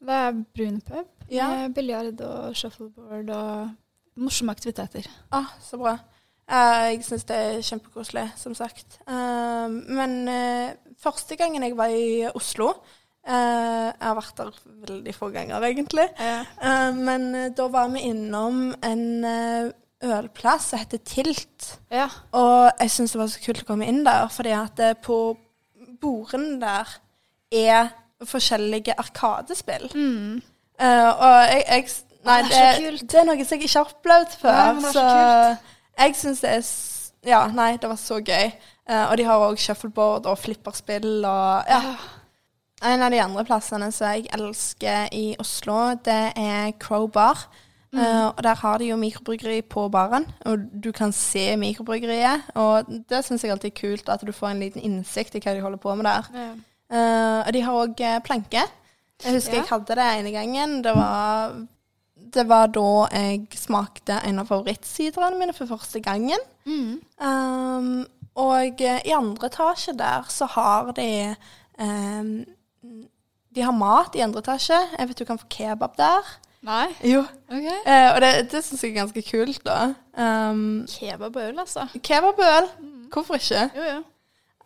Det 0.00 0.14
er 0.14 0.32
brun 0.54 0.80
pub 0.80 1.06
Ja. 1.30 1.48
med 1.50 1.74
biljard 1.74 2.20
og 2.20 2.54
shuffleboard 2.54 3.30
og 3.30 3.70
morsomme 4.18 4.54
aktiviteter. 4.54 5.06
Ah, 5.34 5.52
så 5.62 5.78
bra. 5.80 5.96
Eh, 6.48 6.84
jeg 6.94 7.02
syns 7.04 7.26
det 7.28 7.36
er 7.36 7.64
kjempekoselig, 7.64 8.24
som 8.40 8.54
sagt. 8.56 9.00
Eh, 9.04 9.66
men 9.68 10.14
eh, 10.32 10.70
første 11.00 11.36
gangen 11.36 11.64
jeg 11.64 11.76
var 11.76 11.92
i 11.92 12.24
Oslo 12.34 12.72
Jeg 13.28 13.92
har 14.00 14.14
vært 14.16 14.38
der 14.38 14.54
veldig 14.88 15.12
få 15.12 15.28
ganger, 15.34 15.64
egentlig. 15.66 16.06
Eh, 16.16 16.94
men 16.96 17.52
da 17.52 17.66
var 17.68 17.90
vi 17.92 18.06
innom 18.08 18.70
en 18.80 19.02
ølplass 20.00 20.70
som 20.70 20.80
heter 20.80 21.02
Tilt. 21.04 21.66
Ja. 21.92 22.06
Og 22.32 22.70
jeg 22.80 22.94
syns 22.94 23.12
det 23.12 23.20
var 23.20 23.28
så 23.28 23.42
kult 23.44 23.66
å 23.66 23.68
komme 23.68 23.90
inn 23.90 24.00
der, 24.06 24.30
fordi 24.32 24.54
at 24.56 24.80
på 25.04 25.18
bordene 26.00 26.56
der 26.62 26.94
er 27.52 27.92
forskjellige 28.24 28.96
arkadespill. 28.96 29.90
Mm. 29.92 30.40
Og 30.80 31.36
jeg, 31.50 31.64
jeg, 31.68 31.90
Nei, 32.24 32.42
det 32.42 32.50
det, 32.50 32.58
er 32.58 32.78
kult. 32.82 33.04
det 33.12 33.20
er 33.20 33.24
noe 33.28 33.44
som 33.44 33.58
jeg 33.58 33.68
ikke 33.68 33.78
har 33.78 33.92
opplevd 33.92 34.36
før. 34.40 34.56
Nei, 34.58 34.72
men 34.74 34.82
det 34.82 34.88
er 34.88 34.92
så 34.92 35.04
så 35.08 36.02
jeg 36.04 36.14
syns 36.16 36.40
det 36.44 36.50
er 36.56 36.66
Ja, 37.26 37.40
nei, 37.50 37.72
det 37.76 37.88
var 37.90 37.98
så 37.98 38.20
gøy. 38.22 38.52
Uh, 38.88 39.10
og 39.10 39.16
de 39.18 39.24
har 39.26 39.42
òg 39.42 39.58
shuffleboard 39.60 40.26
og 40.30 40.38
flipperspill 40.38 41.24
og 41.26 41.64
ja. 41.68 41.80
En 42.86 43.02
av 43.02 43.10
de 43.10 43.18
andre 43.18 43.42
plassene 43.44 43.88
som 43.92 44.12
jeg 44.14 44.28
elsker 44.32 45.08
i 45.12 45.32
Oslo, 45.42 45.96
det 46.06 46.32
er 46.38 46.70
Crow 46.78 47.08
Bar. 47.10 47.48
Mm. 47.90 47.98
Uh, 47.98 48.26
og 48.28 48.42
der 48.44 48.54
har 48.60 48.78
de 48.78 48.90
jo 48.92 48.96
mikrobryggeri 49.00 49.62
på 49.66 49.88
baren, 49.88 50.26
og 50.46 50.58
du 50.84 50.92
kan 50.92 51.10
se 51.12 51.56
mikrobryggeriet. 51.56 52.52
Og 52.54 52.86
det 53.10 53.24
syns 53.26 53.42
jeg 53.42 53.50
alltid 53.50 53.72
er 53.72 53.80
kult, 53.80 54.08
at 54.08 54.22
du 54.22 54.30
får 54.32 54.52
en 54.52 54.60
liten 54.62 54.84
innsikt 54.84 55.34
i 55.34 55.42
hva 55.42 55.56
de 55.56 55.64
holder 55.64 55.80
på 55.82 55.94
med 55.98 56.06
der. 56.06 56.28
Ja. 56.34 56.50
Uh, 56.88 57.40
og 57.46 57.52
de 57.56 57.62
har 57.66 57.80
òg 57.82 58.04
planke. 58.24 58.62
Jeg 59.24 59.34
husker 59.34 59.58
Ja. 59.58 59.64
jeg 59.64 59.68
hadde 59.72 59.96
det 59.98 60.06
ene 60.20 60.30
gangen. 60.30 60.78
Det 60.84 60.94
var, 60.94 61.56
det 62.34 62.44
var 62.48 62.70
da 62.74 63.06
jeg 63.12 63.46
smakte 63.58 64.18
en 64.26 64.42
av 64.42 64.48
favorittsiderne 64.50 65.38
mine 65.38 65.54
for 65.56 65.70
første 65.70 66.00
gangen. 66.04 66.42
Mm. 66.68 66.98
Um, 67.22 68.06
og 68.38 68.82
eh, 68.84 69.00
i 69.08 69.14
andre 69.16 69.50
etasje 69.50 69.96
der 69.98 70.26
så 70.30 70.46
har 70.52 70.92
de 70.94 71.34
um, 71.80 72.44
De 73.54 73.64
har 73.64 73.74
mat 73.74 74.14
i 74.14 74.22
andre 74.22 74.44
etasje. 74.44 74.78
Jeg 74.98 75.08
vet 75.08 75.18
du 75.18 75.24
kan 75.26 75.40
få 75.40 75.48
kebab 75.50 75.96
der. 75.98 76.36
Nei? 76.66 76.86
Jo. 77.06 77.22
OK. 77.48 77.66
Uh, 77.86 78.10
og 78.14 78.20
det, 78.22 78.30
det 78.52 78.62
syns 78.66 78.82
jeg 78.84 78.92
er 78.92 79.00
ganske 79.00 79.22
kult, 79.30 79.60
da. 79.66 79.94
Um, 80.18 80.86
Kebabøl, 80.90 81.58
altså. 81.58 81.86
Kebabøl. 82.02 82.70
Hvorfor 83.12 83.38
ikke? 83.38 83.68
Jo, 83.76 83.84
jo. 83.94 84.00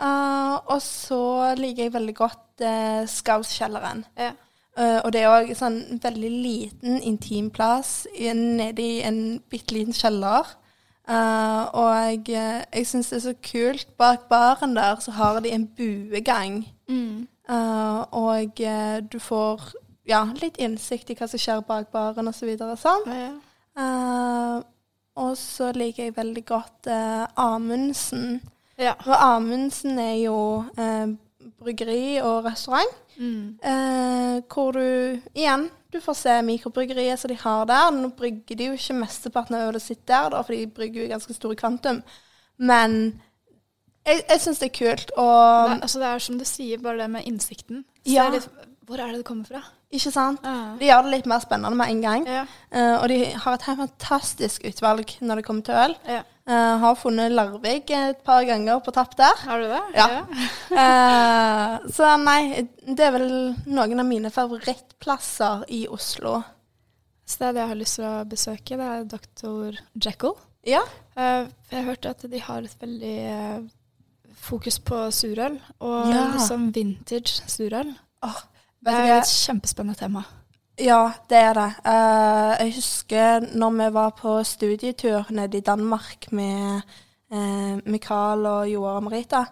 Uh, 0.02 0.56
og 0.72 0.80
så 0.82 1.52
liker 1.58 1.86
jeg 1.86 1.94
veldig 1.94 2.14
godt 2.16 2.64
uh, 2.64 3.02
Skauskjelleren. 3.08 4.04
Ja. 4.18 4.32
Uh, 4.78 5.00
og 5.04 5.12
det 5.12 5.20
er 5.20 5.28
òg 5.28 5.50
sånn 5.52 5.98
veldig 6.00 6.28
liten, 6.32 6.96
intim 7.04 7.50
plass 7.52 8.06
nede 8.16 8.80
i 8.80 9.02
en 9.04 9.42
bitte 9.52 9.74
liten 9.76 9.92
kjeller. 9.92 10.48
Uh, 11.04 11.68
og 11.76 11.90
jeg, 12.30 12.62
jeg 12.72 12.88
syns 12.88 13.10
det 13.12 13.18
er 13.18 13.24
så 13.26 13.34
kult. 13.44 13.90
Bak 14.00 14.30
baren 14.30 14.72
der 14.78 14.96
så 15.04 15.12
har 15.18 15.42
de 15.44 15.52
en 15.52 15.66
buegang. 15.76 16.62
Mm. 16.88 17.28
Uh, 17.50 18.00
og 18.16 18.62
du 19.12 19.18
får 19.20 19.74
ja, 20.08 20.24
litt 20.40 20.56
innsikt 20.56 21.12
i 21.12 21.18
hva 21.18 21.28
som 21.28 21.42
skjer 21.42 21.60
bak 21.68 21.92
baren 21.92 22.32
osv. 22.32 22.40
Så 22.40 22.48
videre, 22.48 22.78
sånn. 22.80 23.04
Ja, 23.12 23.28
ja. 23.28 24.62
Og 25.20 25.36
så 25.36 25.68
liker 25.76 26.06
jeg 26.06 26.16
veldig 26.16 26.42
godt 26.48 26.88
Amundsen. 27.36 28.40
ja. 28.80 28.94
Og 29.04 29.12
Amundsen 29.12 29.98
er 30.00 30.16
jo 30.22 30.38
bryggeri 31.60 32.22
og 32.24 32.46
restaurant. 32.46 33.01
Mm. 33.18 33.58
Eh, 33.62 34.42
hvor 34.52 34.72
du 34.72 35.20
igjen 35.34 35.68
du 35.92 36.00
får 36.00 36.14
se 36.16 36.34
mikrobryggeriet 36.42 37.20
som 37.20 37.28
de 37.28 37.36
har 37.36 37.66
der. 37.68 37.90
Nå 37.92 38.08
brygger 38.16 38.56
de 38.56 38.70
jo 38.70 38.76
ikke 38.78 38.96
mesteparten 38.96 39.58
av 39.58 39.68
ølet 39.68 39.84
sitt 39.84 40.06
der, 40.08 40.30
da, 40.32 40.40
for 40.40 40.56
de 40.56 40.66
brygger 40.72 41.02
jo 41.04 41.10
ganske 41.12 41.36
store 41.36 41.58
kvantum. 41.60 41.98
Men 42.56 43.20
jeg, 44.06 44.22
jeg 44.28 44.40
syns 44.40 44.62
det 44.62 44.70
er 44.70 44.76
kult. 44.78 45.12
Og 45.20 45.68
Det, 45.68 45.82
altså, 45.82 46.00
det 46.00 46.08
er 46.08 46.24
som 46.24 46.38
du 46.40 46.44
sier, 46.48 46.80
bare 46.82 47.02
det 47.02 47.10
med 47.12 47.28
innsikten. 47.28 47.84
Så 48.06 48.14
Ja. 48.14 48.26
er 48.26 48.38
litt, 48.38 48.48
hvor 48.88 48.96
er 48.98 49.12
det 49.12 49.20
det 49.20 49.28
kommer 49.28 49.44
fra? 49.44 49.62
ikke 49.92 50.10
sant? 50.10 50.40
Ja. 50.42 50.76
De 50.80 50.86
gjør 50.88 51.02
det 51.04 51.10
litt 51.12 51.26
mer 51.28 51.40
spennende 51.44 51.76
med 51.76 51.90
en 51.92 52.00
gang. 52.00 52.26
Ja. 52.26 52.46
Uh, 52.72 53.02
og 53.02 53.08
de 53.12 53.24
har 53.36 53.54
et 53.58 53.66
helt 53.68 53.78
fantastisk 53.82 54.64
utvalg 54.64 55.18
når 55.20 55.36
det 55.36 55.44
kommer 55.44 55.62
til 55.62 55.74
øl. 55.74 55.96
ja. 56.08 56.22
Eh, 56.42 56.76
har 56.82 56.94
funnet 56.98 57.30
Larvik 57.30 57.90
et 57.94 58.24
par 58.26 58.42
ganger 58.42 58.80
på 58.82 58.90
tapp 58.94 59.12
der. 59.16 59.36
Har 59.46 59.60
du 59.62 59.68
det? 59.70 59.82
Ja. 59.94 60.06
uh, 60.74 61.84
så 61.96 62.08
nei, 62.18 62.64
det 62.82 63.04
er 63.06 63.14
vel 63.14 63.28
noen 63.70 64.02
av 64.02 64.08
mine 64.08 64.32
favorittplasser 64.34 65.62
i 65.70 65.84
Oslo. 65.86 66.40
Stedet 67.30 67.62
jeg 67.62 67.70
har 67.70 67.78
lyst 67.78 68.00
til 68.00 68.08
å 68.08 68.16
besøke, 68.26 68.78
det 68.80 68.88
er 68.88 69.06
Dr. 69.12 69.78
Jekyll. 69.94 70.34
Ja. 70.66 70.82
Uh, 71.14 71.46
jeg 71.70 71.86
hørte 71.86 72.10
at 72.16 72.26
de 72.32 72.42
har 72.42 72.66
et 72.66 72.82
veldig 72.82 73.16
fokus 74.42 74.80
på 74.82 74.98
surøl, 75.14 75.60
og 75.78 76.10
Ja. 76.10 76.24
liksom 76.34 76.72
vintage 76.74 77.38
surøl. 77.46 77.94
Oh, 78.26 78.40
Det 78.82 78.92
er 78.98 79.20
et 79.20 79.30
kjempespennende 79.30 79.94
tema. 79.98 80.24
Ja, 80.82 81.12
det 81.30 81.38
er 81.38 81.52
det. 81.54 81.68
Uh, 81.86 82.52
jeg 82.58 82.72
husker 82.74 83.44
når 83.54 83.70
vi 83.70 83.94
var 83.94 84.10
på 84.18 84.42
studietur 84.42 85.28
nede 85.30 85.58
i 85.58 85.60
Danmark 85.60 86.32
med 86.32 86.80
uh, 87.30 87.78
Mikael 87.86 88.46
og 88.46 88.70
Joar 88.70 88.96
og 88.96 89.02
Marita. 89.02 89.44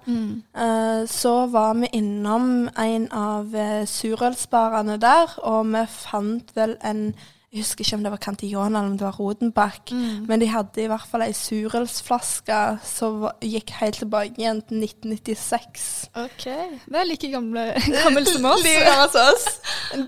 eh, 0.63 1.07
så 1.07 1.47
var 1.47 1.75
vi 1.75 1.87
innom 1.93 2.69
en 2.79 3.07
av 3.13 3.47
uh, 3.55 3.87
surølsbarene 3.87 4.97
der, 4.97 5.39
og 5.39 5.67
vi 5.67 5.85
fant 5.89 6.51
vel 6.57 6.77
en 6.85 7.15
Jeg 7.51 7.65
husker 7.65 7.83
ikke 7.83 7.97
om 7.99 8.03
det 8.05 8.11
var 8.13 8.21
Cantillon 8.23 8.77
eller 8.79 8.87
om 8.93 8.99
det 8.99 9.03
var 9.09 9.17
Rodenbach. 9.19 9.81
Mm. 9.91 10.27
Men 10.29 10.39
de 10.39 10.47
hadde 10.53 10.85
i 10.85 10.87
hvert 10.87 11.07
fall 11.11 11.25
ei 11.25 11.33
surølsflaske 11.35 12.59
som 12.87 13.25
gikk 13.43 13.73
helt 13.81 13.99
tilbake 13.99 14.39
igjen 14.39 14.61
til 14.69 14.85
1996. 14.87 15.87
OK. 16.15 16.45
Det 16.87 17.01
er 17.01 17.09
like 17.09 17.31
gamle, 17.33 17.65
gammel 18.05 18.29
som 18.31 18.47
oss. 18.53 18.63
Like 18.63 18.85
gammel 18.87 19.11
som 19.17 19.33
oss. 19.35 19.49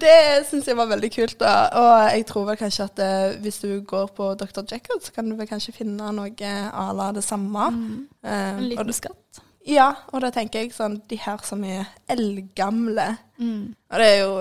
Det 0.05 0.15
syns 0.53 0.71
jeg 0.71 0.79
var 0.79 0.91
veldig 0.95 1.11
kult. 1.19 1.37
da. 1.43 1.55
Og 1.83 1.93
jeg 2.15 2.27
tror 2.31 2.47
vel 2.53 2.61
kanskje 2.63 2.87
at 2.87 3.03
eh, 3.09 3.37
hvis 3.43 3.59
du 3.65 3.69
går 3.91 4.13
på 4.17 4.31
Dr. 4.39 4.63
Jekyll, 4.71 5.03
så 5.03 5.13
kan 5.19 5.27
du 5.31 5.35
vel 5.39 5.51
kanskje 5.51 5.75
finne 5.83 6.13
noe 6.15 6.31
à 6.71 6.89
la 6.95 7.11
det 7.19 7.25
samme. 7.27 7.69
Mm. 7.75 8.03
Eh, 8.23 8.51
En 8.63 8.69
liten 8.71 8.93
skatt. 8.95 9.43
ja, 9.67 9.91
og 10.13 10.23
da 10.23 10.31
tenker 10.31 10.63
jeg 10.63 10.75
sånn 10.79 11.01
de 11.11 11.19
her 11.27 11.43
som 11.43 11.65
er 11.67 11.91
eldgamle. 12.11 13.17
Mm. 13.43 13.73
Og 13.91 13.99
det 13.99 14.13
er 14.15 14.21
jo 14.23 14.37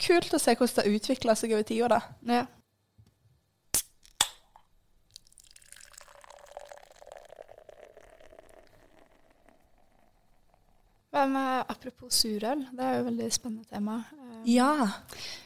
kult 0.00 0.34
å 0.34 0.40
se 0.42 0.54
hvordan 0.54 0.74
det 0.76 0.84
har 0.84 0.96
utvikla 0.98 1.34
seg 1.38 1.52
over 1.54 1.62
tida, 1.68 1.88
da. 1.88 2.00
Ja. 2.34 2.44
Med 11.14 11.64
apropos 11.70 12.16
surøl? 12.24 12.64
Det 12.74 12.82
er 12.84 12.96
jo 12.96 13.02
et 13.04 13.08
veldig 13.08 13.30
spennende 13.32 13.68
tema. 13.70 14.00
Eh, 14.18 14.54
Ja. 14.56 14.72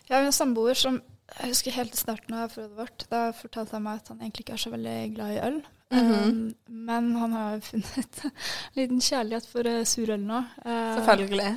Jeg 0.08 0.16
har 0.16 0.24
en 0.24 0.32
samboer 0.32 0.74
som 0.74 1.02
jeg 1.38 1.50
husker 1.50 1.72
helt 1.76 1.92
i 1.92 1.96
starten 2.00 2.34
av 2.34 2.48
forholdet 2.54 2.78
vårt. 2.78 3.04
Da 3.10 3.32
fortalte 3.36 3.76
han 3.76 3.82
meg 3.84 4.00
at 4.00 4.08
han 4.08 4.20
egentlig 4.22 4.46
ikke 4.46 4.54
er 4.56 4.62
så 4.64 4.70
veldig 4.72 5.14
glad 5.14 5.34
i 5.34 5.42
øl. 5.44 5.58
Mhm. 5.90 6.12
um, 6.12 6.54
men 6.68 7.14
han 7.16 7.32
har 7.32 7.60
funnet 7.70 8.24
en 8.24 8.32
liten 8.76 9.00
kjærlighet 9.00 9.46
for 9.46 9.68
uh, 9.68 9.84
surøl 9.84 10.20
nå. 10.20 10.40
Uh, 10.64 10.96
Selvfølgelig. 10.98 11.52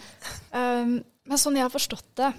Um, 0.54 0.94
men 1.28 1.38
sånn 1.40 1.56
jeg 1.56 1.64
har 1.66 1.74
forstått 1.74 2.12
det, 2.20 2.34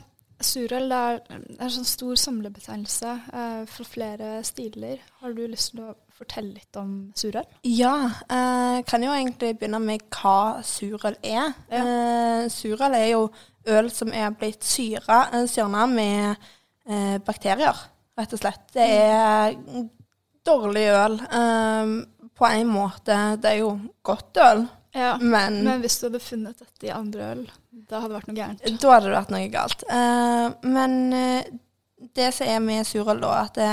surøl 0.46 0.92
er, 0.94 1.20
er 1.30 1.64
en 1.64 1.72
sånn 1.72 1.88
stor 1.88 2.18
samlebetegnelse 2.20 3.12
eh, 3.32 3.62
for 3.70 3.88
flere 3.88 4.40
stiler. 4.46 5.02
Har 5.22 5.34
du 5.36 5.44
lyst 5.46 5.72
til 5.72 5.84
å 5.86 5.94
fortelle 6.16 6.54
litt 6.56 6.78
om 6.80 6.92
surøl? 7.18 7.46
Ja, 7.68 7.94
eh, 8.26 8.82
kan 8.88 9.04
jo 9.04 9.14
egentlig 9.14 9.54
begynne 9.60 9.80
med 9.82 10.04
hva 10.14 10.62
surøl 10.66 11.16
er. 11.20 11.54
Ja. 11.70 11.82
Eh, 11.82 12.44
surøl 12.52 12.98
er 12.98 13.08
jo 13.14 13.24
øl 13.72 13.90
som 13.94 14.12
er 14.14 14.34
blitt 14.38 14.66
syra, 14.66 15.24
eh, 15.32 15.46
syrna 15.50 15.86
med 15.90 16.36
eh, 16.88 17.18
bakterier, 17.22 17.78
rett 18.18 18.34
og 18.34 18.42
slett. 18.42 18.66
Det 18.74 18.88
er 18.88 19.56
dårlig 20.46 20.86
øl. 20.92 21.18
Eh, 21.40 21.96
på 22.32 22.48
en 22.48 22.70
måte, 22.72 23.18
det 23.38 23.50
er 23.50 23.60
jo 23.60 23.74
godt 24.02 24.40
øl, 24.42 24.64
Ja. 24.92 25.16
men, 25.20 25.62
Men 25.64 25.80
hvis 25.80 25.98
du 25.98 26.06
hadde 26.08 26.20
funnet 26.20 26.58
dette 26.60 26.86
i 26.86 26.92
andre 26.92 27.32
øl, 27.32 27.42
da 27.72 28.02
hadde 28.02 28.12
det 28.12 28.18
vært 28.18 28.30
noe 28.30 28.36
gærent. 28.36 28.64
da 28.82 28.94
hadde 28.94 29.08
det 29.08 29.16
vært 29.16 29.34
noe 29.34 29.50
galt. 29.52 29.84
Uh, 29.88 30.68
men 30.68 30.96
uh, 31.16 31.52
det 32.16 32.32
som 32.36 32.50
er 32.50 32.62
med 32.64 32.88
surøl, 32.88 33.22
da, 33.22 33.34
at 33.46 33.56
det, 33.56 33.70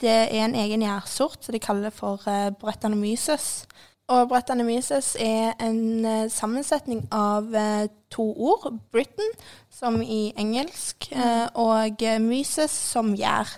det 0.00 0.14
er 0.32 0.46
en 0.46 0.56
egen 0.58 0.84
gjærsort 0.86 1.44
som 1.44 1.56
de 1.56 1.62
kaller 1.62 1.94
for 1.94 2.24
uh, 2.26 2.48
Brettanomyces. 2.60 3.66
Og 4.12 4.28
Brettanomyces 4.28 5.14
er 5.20 5.52
en 5.62 6.04
uh, 6.04 6.30
sammensetning 6.30 7.04
av 7.14 7.54
eh, 7.54 7.86
to 8.10 8.24
ord. 8.34 8.72
Britain, 8.92 9.30
som 9.70 10.00
i 10.02 10.32
engelsk, 10.36 11.08
eh, 11.12 11.46
og 11.54 12.02
myces 12.20 12.70
som 12.70 13.14
gjær. 13.16 13.48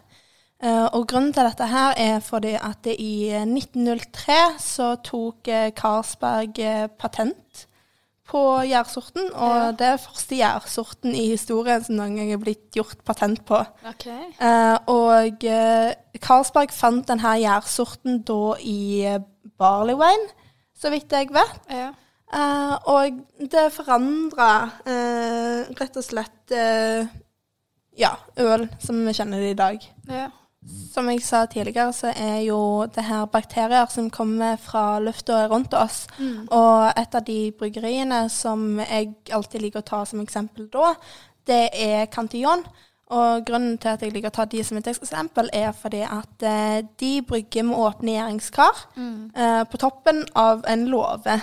Eh, 0.65 0.87
og 0.97 1.05
grunnen 1.11 1.33
til 1.37 1.45
dette 1.45 1.67
her 1.69 1.93
er 2.01 2.21
fordi 2.25 2.55
at 2.57 2.79
det 2.87 2.95
i 3.03 3.29
eh, 3.29 3.43
1903 3.45 4.37
så 4.63 4.95
tok 5.05 5.51
Karlsberg 5.51 5.73
Carlsberg 5.77 6.59
eh, 6.65 6.87
patent 6.99 7.67
på 8.25 8.41
gjærsorten, 8.65 9.27
og 9.37 9.51
Ja. 9.59 9.65
det 9.77 9.87
er 9.87 9.99
første 10.01 10.37
gjærsorten 10.39 11.13
i 11.15 11.27
historien 11.29 11.83
som 11.85 11.99
noen 11.99 12.15
gang 12.17 12.31
er 12.33 12.39
blitt 12.41 12.71
gjort 12.73 13.03
patent 13.05 13.43
på. 13.45 13.59
Ok. 13.91 14.07
Eh, 14.09 14.79
og 14.89 15.45
Karlsberg 16.25 16.73
fant 16.73 17.05
denne 17.11 17.35
gjærsorten 17.43 18.23
da 18.25 18.39
i 18.65 18.79
eh, 19.05 19.19
barley 19.61 19.95
wine, 20.01 20.31
så 20.81 20.89
vidt 20.91 21.13
jeg 21.13 21.29
vet. 21.37 21.61
Ja. 21.69 21.91
Eh, 22.33 22.73
og 22.89 23.21
det 23.53 23.67
forandra 23.77 24.49
eh, 24.89 25.69
rett 25.77 26.01
og 26.01 26.07
slett 26.09 26.51
eh, 26.57 27.05
ja, 28.01 28.15
øl 28.41 28.65
som 28.83 29.05
vi 29.07 29.13
kjenner 29.21 29.45
det 29.45 29.53
i 29.53 29.61
dag. 29.61 29.87
ja. 30.09 30.31
Som 30.95 31.11
jeg 31.11 31.23
sa 31.27 31.45
tidligere, 31.51 31.93
så 31.93 32.13
er 32.17 32.39
jo 32.47 32.87
det 32.95 33.05
her 33.05 33.27
bakterier 33.27 33.87
som 33.91 34.11
kommer 34.11 34.57
fra 34.57 34.99
lufta 35.03 35.45
rundt 35.51 35.75
oss. 35.75 36.07
Mm. 36.19 36.47
Og 36.49 37.01
et 37.01 37.15
av 37.15 37.27
de 37.27 37.39
bryggeriene 37.59 38.25
som 38.33 38.81
jeg 38.81 39.13
alltid 39.33 39.61
liker 39.61 39.83
å 39.83 39.89
ta 39.91 40.05
som 40.09 40.23
eksempel 40.23 40.71
da, 40.73 40.95
det 41.47 41.69
er 41.75 42.07
Cantillon. 42.13 42.65
Og 43.15 43.45
grunnen 43.47 43.77
til 43.79 43.93
at 43.93 44.03
jeg 44.03 44.15
liker 44.15 44.33
å 44.33 44.37
ta 44.39 44.47
de 44.49 44.63
som 44.65 44.79
et 44.81 44.89
eksempel, 44.89 45.51
er 45.53 45.75
fordi 45.77 46.01
at 46.09 46.45
eh, 46.49 46.79
de 47.01 47.11
brygger 47.29 47.67
med 47.69 47.77
åpne 47.77 48.15
gjæringskar 48.15 48.81
eh, 48.97 49.61
på 49.69 49.81
toppen 49.83 50.23
av 50.41 50.65
en 50.71 50.87
låve. 50.89 51.37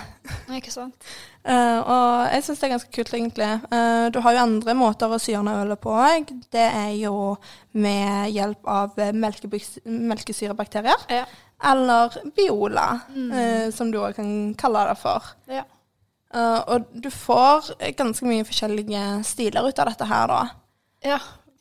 Ikke 0.58 0.74
sant? 0.74 1.12
Eh, 1.44 1.78
og 1.80 2.30
jeg 2.30 2.44
syns 2.46 2.60
det 2.60 2.66
er 2.68 2.72
ganske 2.76 2.92
kult, 2.94 3.12
egentlig. 3.18 3.48
Uh, 3.72 4.06
du 4.14 4.20
har 4.22 4.36
jo 4.36 4.42
andre 4.44 4.74
måter 4.78 5.10
å 5.10 5.18
syrne 5.18 5.56
ølet 5.64 5.80
på 5.82 5.90
òg. 5.90 6.30
Det 6.54 6.66
er 6.68 6.92
jo 7.00 7.36
med 7.74 8.30
hjelp 8.30 8.68
av 8.70 8.94
melkesyrebakterier. 9.12 11.06
Ja. 11.10 11.24
Eller 11.72 12.14
biola, 12.36 13.00
eh, 13.14 13.70
som 13.70 13.90
du 13.90 13.98
òg 14.02 14.16
kan 14.16 14.54
kalle 14.58 14.86
det 14.88 14.98
for. 14.98 15.22
ja. 15.50 15.64
Og 16.32 16.86
du 16.96 17.10
får 17.12 17.66
ganske 17.92 18.24
mye 18.24 18.44
forskjellige 18.48 19.00
stiler 19.28 19.66
ut 19.68 19.78
av 19.78 19.90
dette 19.90 20.06
her, 20.08 20.30
da. 20.30 20.38
Ja, 21.04 21.18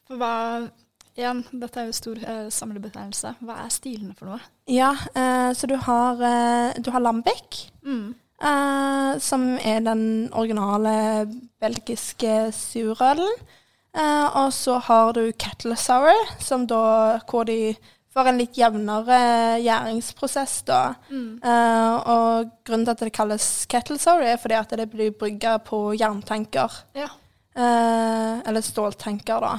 for 0.07 0.15
hva 0.21 0.69
Igjen, 1.11 1.41
dette 1.51 1.81
er 1.81 1.89
jo 1.89 1.91
stor 1.97 2.21
eh, 2.23 2.45
samlebetegnelse. 2.55 3.33
Hva 3.43 3.57
er 3.65 3.73
stilene 3.75 4.15
for 4.15 4.29
noe? 4.31 4.39
Ja, 4.71 4.93
så 5.51 5.67
du 5.67 5.75
har, 5.75 6.21
eh, 6.23 6.79
du 6.79 6.87
har 6.95 7.03
lambic, 7.03 7.67
Mm. 7.83 8.15
Eh, 8.41 9.19
som 9.21 9.47
er 9.57 9.81
den 9.85 10.03
originale 10.33 11.27
belgiske 11.61 12.51
surølen. 12.57 13.31
Eh, 13.91 14.27
og 14.39 14.53
så 14.55 14.77
har 14.79 15.13
du 15.13 15.25
kettle 15.35 15.75
sour, 15.75 16.15
som 16.39 16.67
da, 16.67 17.19
hvor 17.27 17.43
de 17.49 17.75
får 18.11 18.27
en 18.27 18.39
litt 18.39 18.57
jevnere 18.59 19.17
gjæringsprosess, 19.63 20.61
da. 20.67 20.81
Eh, 21.11 21.95
og 22.11 22.51
grunnen 22.67 22.87
til 22.87 22.95
at 22.95 23.03
det 23.05 23.13
kalles 23.15 23.49
kettle 23.71 23.99
sour, 24.01 24.23
er 24.23 24.39
fordi 24.39 24.59
at 24.59 24.75
det 24.79 24.89
blir 24.91 25.13
brygga 25.15 25.57
på 25.63 25.91
jerntanker. 25.99 26.81
Ja. 26.97 27.11
Eh, 27.55 28.41
eller 28.47 28.63
ståltanker, 28.63 29.43
da. 29.43 29.53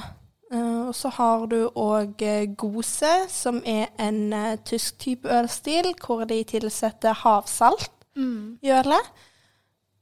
Eh, 0.53 0.81
og 0.87 0.93
så 0.97 1.09
har 1.13 1.47
du 1.49 1.59
òg 1.69 2.21
gose, 2.57 3.13
som 3.29 3.61
er 3.65 3.89
en 4.01 4.57
tysk 4.65 4.97
type 5.01 5.29
ølstil, 5.29 5.93
hvor 6.01 6.25
de 6.29 6.41
tilsetter 6.45 7.21
havsalt 7.23 7.92
Mm. 8.15 8.59
ølet. 8.63 9.13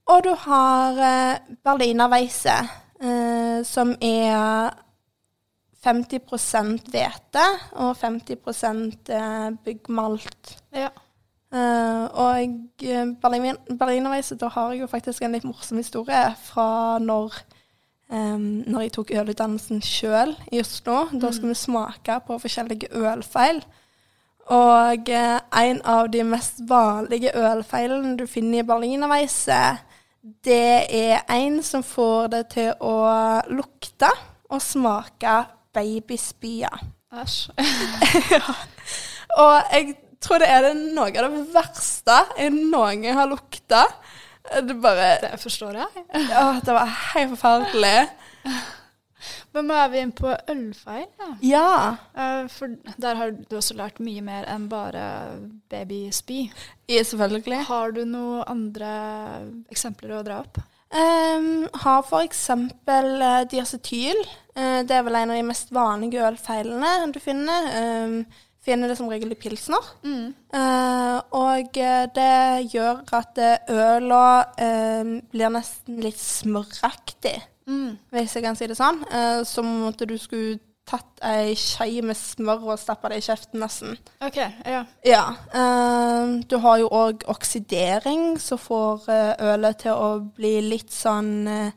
Og 0.05 0.23
du 0.23 0.33
har 0.37 0.97
eh, 0.97 1.39
berlinerweisse, 1.63 2.57
eh, 3.01 3.61
som 3.63 3.95
er 4.01 4.73
50% 5.85 6.91
hvete 6.91 7.45
og 7.71 7.95
50 7.97 9.09
eh, 9.09 9.51
byggmalt. 9.65 10.57
Ja. 10.75 10.89
Uh, 11.51 12.07
og 12.15 12.39
eh, 12.83 13.07
Berlin, 13.21 13.57
Berlinerweisse, 13.79 14.35
da 14.39 14.47
har 14.47 14.71
jeg 14.71 14.81
jo 14.81 14.87
faktisk 14.87 15.21
en 15.21 15.33
litt 15.35 15.43
morsom 15.43 15.81
historie 15.81 16.29
fra 16.39 16.95
når, 17.03 17.35
um, 18.07 18.63
når 18.71 18.85
jeg 18.85 18.93
tok 18.95 19.11
ølutdannelsen 19.19 19.81
sjøl 19.83 20.31
i 20.51 20.61
Oslo. 20.63 21.09
Da 21.11 21.33
skulle 21.35 21.51
vi 21.51 21.59
smake 21.59 22.21
på 22.27 22.37
forskjellige 22.39 22.93
ølfeil. 22.95 23.59
Og 24.51 25.09
eh, 25.09 25.39
en 25.61 25.81
av 25.85 26.09
de 26.11 26.23
mest 26.27 26.63
vanlige 26.67 27.31
ølfeilene 27.37 28.17
du 28.19 28.25
finner 28.27 28.63
i 28.63 28.67
Berlinerweisse, 28.67 29.59
det 30.45 30.85
er 30.93 31.21
en 31.33 31.61
som 31.65 31.83
får 31.85 32.27
det 32.33 32.41
til 32.55 32.73
å 32.83 32.95
lukte 33.53 34.09
og 34.51 34.61
smake 34.61 35.35
babyspya. 35.73 36.69
Æsj. 37.21 37.51
Og 39.41 39.71
jeg 39.71 39.95
tror 40.21 40.43
det 40.43 40.49
er 40.51 40.65
det 40.67 40.73
noe 40.95 41.07
av 41.09 41.31
det 41.31 41.45
verste 41.53 42.17
jeg 42.37 42.51
noen 42.53 43.05
gang 43.05 43.17
har 43.21 43.31
lukta. 43.31 43.85
Det 44.67 44.75
bare 44.81 45.15
Det 45.21 45.39
forstår 45.39 45.79
jeg. 45.79 46.05
ja, 46.29 46.45
det 46.59 46.75
var 46.75 46.93
helt 47.13 47.33
forferdelig. 47.37 47.97
Men 49.55 49.69
nå 49.69 49.77
er 49.77 49.91
vi 49.91 50.01
inne 50.01 50.17
på 50.17 50.33
ølfeil. 50.51 51.07
Ja. 51.19 51.31
Ja. 51.45 51.69
Eh, 52.15 52.43
for 52.51 52.75
der 53.01 53.19
har 53.19 53.33
du 53.37 53.55
også 53.57 53.77
lært 53.79 54.01
mye 54.03 54.23
mer 54.25 54.47
enn 54.51 54.67
bare 54.71 55.05
babyspy. 55.71 56.43
ja 56.91 57.03
selvfølgelig. 57.07 57.63
Har 57.69 57.95
du 57.95 58.03
noen 58.05 58.43
andre 58.49 58.91
eksempler 59.71 60.19
å 60.19 60.25
dra 60.27 60.41
opp? 60.45 60.61
Um, 60.91 61.69
har 61.85 62.07
eksempel 62.19 63.13
uh, 63.23 63.43
diacetyl. 63.47 64.17
Uh, 64.57 64.81
det 64.83 64.97
er 64.97 65.05
vel 65.07 65.15
en 65.21 65.31
av 65.31 65.39
de 65.39 65.45
mest 65.47 65.71
vanlige 65.71 66.25
ølfeilene 66.27 67.11
du 67.15 67.19
finner. 67.23 67.69
Um, 67.71 68.17
finner 68.65 68.91
det 68.91 68.97
som 68.99 69.09
regel 69.09 69.33
i 69.33 69.39
pilsner. 69.39 69.87
Eh, 70.05 71.17
og 71.37 71.77
eh, 71.81 72.03
det 72.15 72.73
gjør 72.73 73.01
at 73.17 73.41
uh, 73.41 73.73
øla 73.73 74.25
uh, 74.53 75.13
blir 75.33 75.53
nesten 75.53 76.01
litt 76.03 76.19
smøraktig, 76.21 77.37
hvis 78.11 78.35
jeg 78.35 78.43
kan 78.43 78.57
si 78.57 78.67
det 78.69 78.77
sånn. 78.79 79.01
Uh, 79.11 79.41
som 79.47 79.69
at 79.89 80.03
du 80.07 80.17
skulle 80.21 80.59
tatt 80.91 81.21
ei 81.23 81.53
skje 81.59 82.01
med 82.03 82.17
smør 82.17 82.71
og 82.73 82.79
stappa 82.81 83.11
det 83.11 83.21
i 83.21 83.25
kjeften, 83.25 83.61
nesten. 83.63 83.97
OK, 84.23 84.39
ja. 84.67 84.81
Ja. 85.07 85.23
Uh, 85.53 86.41
du 86.49 86.57
har 86.63 86.81
jo 86.81 86.89
òg 86.91 87.25
oksidering, 87.31 88.35
som 88.41 88.59
får 88.59 89.07
uh, 89.07 89.51
ølet 89.53 89.83
til 89.85 89.95
å 89.95 90.09
bli 90.35 90.57
litt 90.65 90.93
sånn 90.93 91.47
eh, 91.47 91.71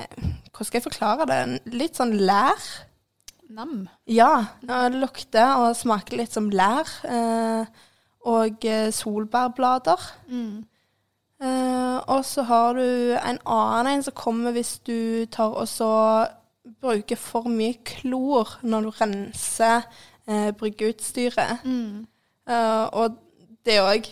Hvordan 0.00 0.66
skal 0.66 0.78
jeg 0.78 0.86
forklare 0.86 1.26
det? 1.28 1.40
Litt 1.76 1.98
sånn 2.00 2.14
lær. 2.24 2.68
Nam. 3.52 3.84
Ja. 4.08 4.56
Det 4.64 4.78
lukter 4.94 5.60
og 5.60 5.76
smaker 5.76 6.22
litt 6.22 6.32
som 6.32 6.48
lær. 6.48 6.88
og 8.24 8.64
solbærblader. 8.64 10.06
solbærblader. 10.30 10.70
Eh, 11.40 11.96
og 12.12 12.24
så 12.24 12.42
har 12.42 12.74
du 12.76 12.84
en 13.16 13.38
annen 13.48 13.94
en 13.94 14.02
som 14.04 14.16
kommer 14.16 14.52
hvis 14.52 14.78
du 14.84 15.24
tar 15.32 15.54
og 15.56 15.68
så 15.68 15.92
bruker 16.80 17.16
for 17.16 17.48
mye 17.48 17.78
klor 17.84 18.58
når 18.62 18.80
du 18.84 18.90
renser 19.00 19.86
uh, 20.28 20.50
bryggeutstyret. 20.60 21.64
Eh, 21.64 22.84
og 22.92 23.16
det 23.64 23.78
er 23.78 23.88
òg 23.88 24.10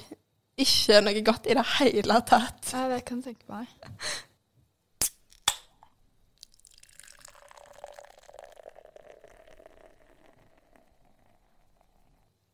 ikke 0.59 1.03
noe 1.05 1.23
godt 1.25 1.47
i 1.47 1.57
det 1.59 1.67
hele 1.79 2.17
tatt. 2.27 2.73
Ja, 2.73 2.89
det 2.91 3.05
kan 3.05 3.21
jeg 3.21 3.37
tenke 3.37 3.53
meg. 3.53 3.69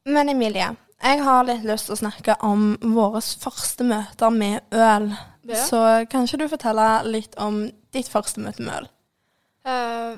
Men 0.05 0.29
Emilie, 0.29 0.75
jeg 1.05 1.23
har 1.25 1.47
litt 1.49 1.65
lyst 1.69 1.89
til 1.89 1.97
å 1.97 2.01
snakke 2.01 2.37
om 2.47 2.75
våre 2.95 3.21
første 3.21 3.87
møter 3.87 4.33
med 4.33 4.75
øl. 4.75 5.11
Ja. 5.45 5.61
Så 5.61 5.81
kan 6.11 6.25
ikke 6.25 6.41
du 6.45 6.47
fortelle 6.49 6.89
litt 7.09 7.37
om 7.41 7.67
ditt 7.93 8.09
første 8.09 8.41
møte 8.45 8.65
med 8.65 8.79
øl? 8.79 8.89
Uh, 9.65 10.17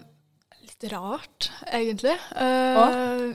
litt 0.67 0.87
rart, 0.93 1.51
egentlig. 1.73 2.15
Eh, 2.37 2.81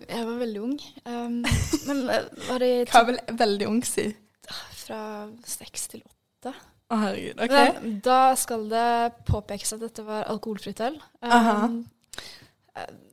jeg 0.07 0.25
var 0.27 0.39
veldig 0.41 0.61
ung. 0.61 0.75
Um, 1.05 1.39
men 1.87 2.01
eh, 2.11 2.27
var 2.47 2.61
det 2.63 2.71
Hva 2.91 3.05
vil 3.09 3.21
veldig 3.39 3.69
ung 3.69 3.81
si? 3.87 4.11
fra 4.81 5.29
seks 5.47 5.87
til 5.91 6.01
åtte? 6.01 6.51
Å, 6.91 6.97
herregud. 7.05 7.39
OK. 7.45 7.53
Men 7.55 7.99
Da 8.03 8.21
skal 8.39 8.65
det 8.71 8.87
påpekes 9.29 9.75
at 9.77 9.83
dette 9.85 10.03
var 10.03 10.25
alkoholfritt 10.31 10.81
øl. 10.83 10.97
Um, 11.23 11.83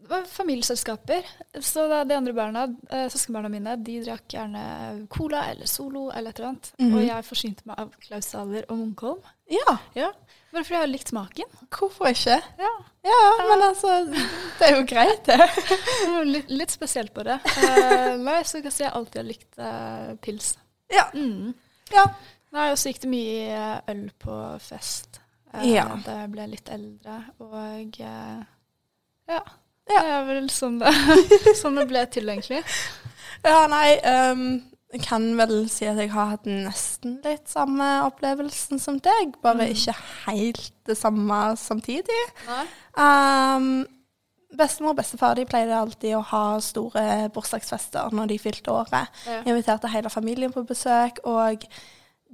familieselskaper. 0.09 1.27
Så 1.61 1.85
de 2.09 2.14
andre 2.16 2.33
barna, 2.37 2.62
eh, 2.90 3.07
søskenbarna 3.12 3.49
mine, 3.53 3.77
de 3.85 3.99
drakk 4.05 4.27
gjerne 4.35 5.07
cola 5.09 5.44
eller 5.51 5.66
Solo 5.66 6.09
eller 6.11 6.31
et 6.31 6.38
eller 6.38 6.49
annet. 6.49 6.73
Mhm. 6.79 6.94
Og 6.97 7.05
jeg 7.07 7.25
forsynte 7.29 7.66
meg 7.66 7.79
av 7.79 7.92
Klaus 8.01 8.25
Saler 8.33 8.64
og 8.68 8.79
Munkholm. 8.79 9.21
Ja, 9.51 9.79
Ja. 9.94 10.12
Bare 10.51 10.64
fordi 10.64 10.75
jeg 10.79 10.81
har 10.81 10.88
likt 10.88 11.09
smaken. 11.09 11.44
hvorfor 11.71 12.07
ikke? 12.09 12.38
Ja. 12.59 12.71
Ja, 13.05 13.18
men 13.49 13.62
altså 13.68 13.90
Det 14.59 14.64
er 14.68 14.77
jo 14.79 14.85
greit, 14.88 15.25
det. 15.27 15.51
Litt, 16.25 16.49
litt 16.51 16.71
spesielt 16.73 17.12
på 17.14 17.23
det. 17.23 17.37
Uh, 17.44 18.16
nei, 18.16 18.38
så 18.49 18.59
kan 18.62 18.71
jeg 18.71 18.73
si 18.73 18.83
jeg 18.85 18.92
alltid 18.97 19.21
har 19.21 19.29
likt 19.29 19.59
eh, 19.59 20.14
pils. 20.25 20.55
Ja. 20.90 21.05
Mm. 21.12 21.53
ja. 21.92 22.07
Nei, 22.57 22.71
og 22.73 22.79
så 22.81 22.88
gikk 22.88 23.03
det 23.05 23.11
mye 23.12 23.51
eh, 23.53 23.81
øl 23.92 24.07
på 24.18 24.38
fest 24.64 25.21
eh, 25.53 25.66
Ja. 25.75 25.85
da 26.05 26.23
jeg 26.23 26.31
ble 26.33 26.47
litt 26.49 26.68
eldre, 26.73 27.18
og 27.44 28.01
eh, 28.01 28.38
ja. 29.29 29.42
Ja. 29.88 30.01
Det 30.01 30.14
er 30.14 30.24
vel 30.29 30.48
sånn 30.53 30.81
det, 30.83 30.94
sånn 31.62 31.79
det 31.81 31.87
ble 31.90 32.05
til, 32.12 32.29
egentlig. 32.29 32.62
Ja, 33.44 33.66
nei 33.70 33.98
um, 34.03 34.46
Jeg 34.92 35.05
kan 35.05 35.29
vel 35.38 35.68
si 35.70 35.87
at 35.88 36.01
jeg 36.01 36.11
har 36.14 36.33
hatt 36.33 36.48
nesten 36.48 37.18
litt 37.24 37.51
samme 37.51 37.87
opplevelsen 38.07 38.81
som 38.83 38.98
deg, 39.05 39.37
bare 39.44 39.68
ikke 39.74 39.94
helt 40.27 40.72
det 40.88 40.96
samme 40.98 41.38
samtidig. 41.61 42.22
Um, 42.96 43.85
bestemor 44.59 44.94
og 44.94 45.03
bestefar 45.03 45.37
de 45.37 45.44
pleide 45.48 45.77
alltid 45.77 46.16
å 46.16 46.24
ha 46.31 46.42
store 46.64 47.29
bursdagsfester 47.35 48.16
når 48.16 48.33
de 48.33 48.40
fylte 48.40 48.72
året. 48.72 49.12
Ja. 49.29 49.42
Inviterte 49.44 49.92
hele 49.92 50.11
familien 50.12 50.55
på 50.55 50.64
besøk, 50.68 51.20
og 51.29 51.68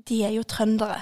de 0.09 0.23
er 0.23 0.35
jo 0.37 0.47
trøndere. 0.47 1.01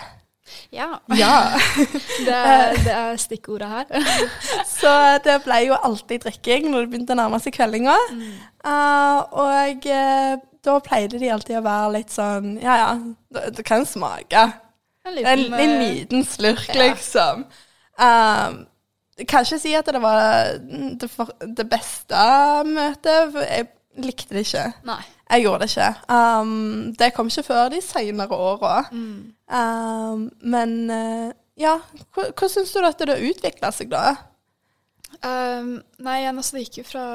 Ja. 0.75 0.89
Ja. 1.17 1.35
Det, 2.27 2.35
er- 2.35 2.79
det 2.85 2.93
er 2.93 3.17
stikkordet 3.21 3.69
her. 3.69 4.09
Så 4.79 4.93
det 5.25 5.39
ble 5.45 5.61
jo 5.69 5.77
alltid 5.79 6.25
drikking 6.27 6.71
når 6.71 6.85
det 6.87 6.91
begynte 6.93 7.15
å 7.17 7.21
nærme 7.21 7.41
seg 7.43 7.55
kveldinga. 7.57 7.95
Uh, 8.63 9.21
og 9.43 9.87
uh, 9.87 10.35
da 10.63 10.77
pleide 10.85 11.19
de 11.23 11.31
alltid 11.35 11.59
å 11.59 11.65
være 11.65 11.93
litt 11.97 12.13
sånn 12.15 12.53
Ja 12.63 12.77
ja, 12.79 12.91
det, 13.35 13.49
det 13.59 13.65
kan 13.67 13.87
smake. 13.89 14.45
En 15.03 15.17
En, 15.19 15.41
en 15.51 15.59
eh, 15.59 15.81
liten 15.83 16.23
slurk, 16.27 16.69
ja. 16.71 16.79
liksom. 16.85 17.47
Um, 17.99 18.61
kan 19.29 19.43
ikke 19.45 19.59
si 19.61 19.73
at 19.75 19.89
det 19.91 20.01
var 20.03 20.53
det, 21.01 21.09
for, 21.11 21.33
det 21.43 21.67
beste 21.71 22.23
møtet, 22.69 23.33
for 23.35 23.43
jeg 23.43 23.67
likte 24.03 24.35
det 24.39 24.45
ikke. 24.47 24.69
Nei. 24.89 25.03
Jeg 25.33 25.47
gjorde 25.47 25.65
det 25.65 25.71
ikke. 25.73 25.91
Um, 26.13 26.93
det 26.99 27.13
kom 27.17 27.31
ikke 27.31 27.47
før 27.47 27.71
de 27.73 27.81
senere 27.85 28.37
åra. 28.37 28.75
Um, 28.93 30.27
men 30.45 30.75
eh, 30.93 31.31
ja, 31.61 31.79
hva, 32.13 32.29
hva 32.37 32.49
syns 32.53 32.73
du 32.75 32.83
at 32.85 33.01
det 33.01 33.15
har 33.15 33.25
utvikla 33.31 33.73
seg, 33.73 33.93
da? 33.93 34.13
Um, 35.23 35.79
nei, 36.05 36.19
igjen, 36.23 36.41
altså, 36.41 36.57
det 36.57 36.67
gikk 36.67 36.83
jo 36.83 36.87
fra 36.89 37.07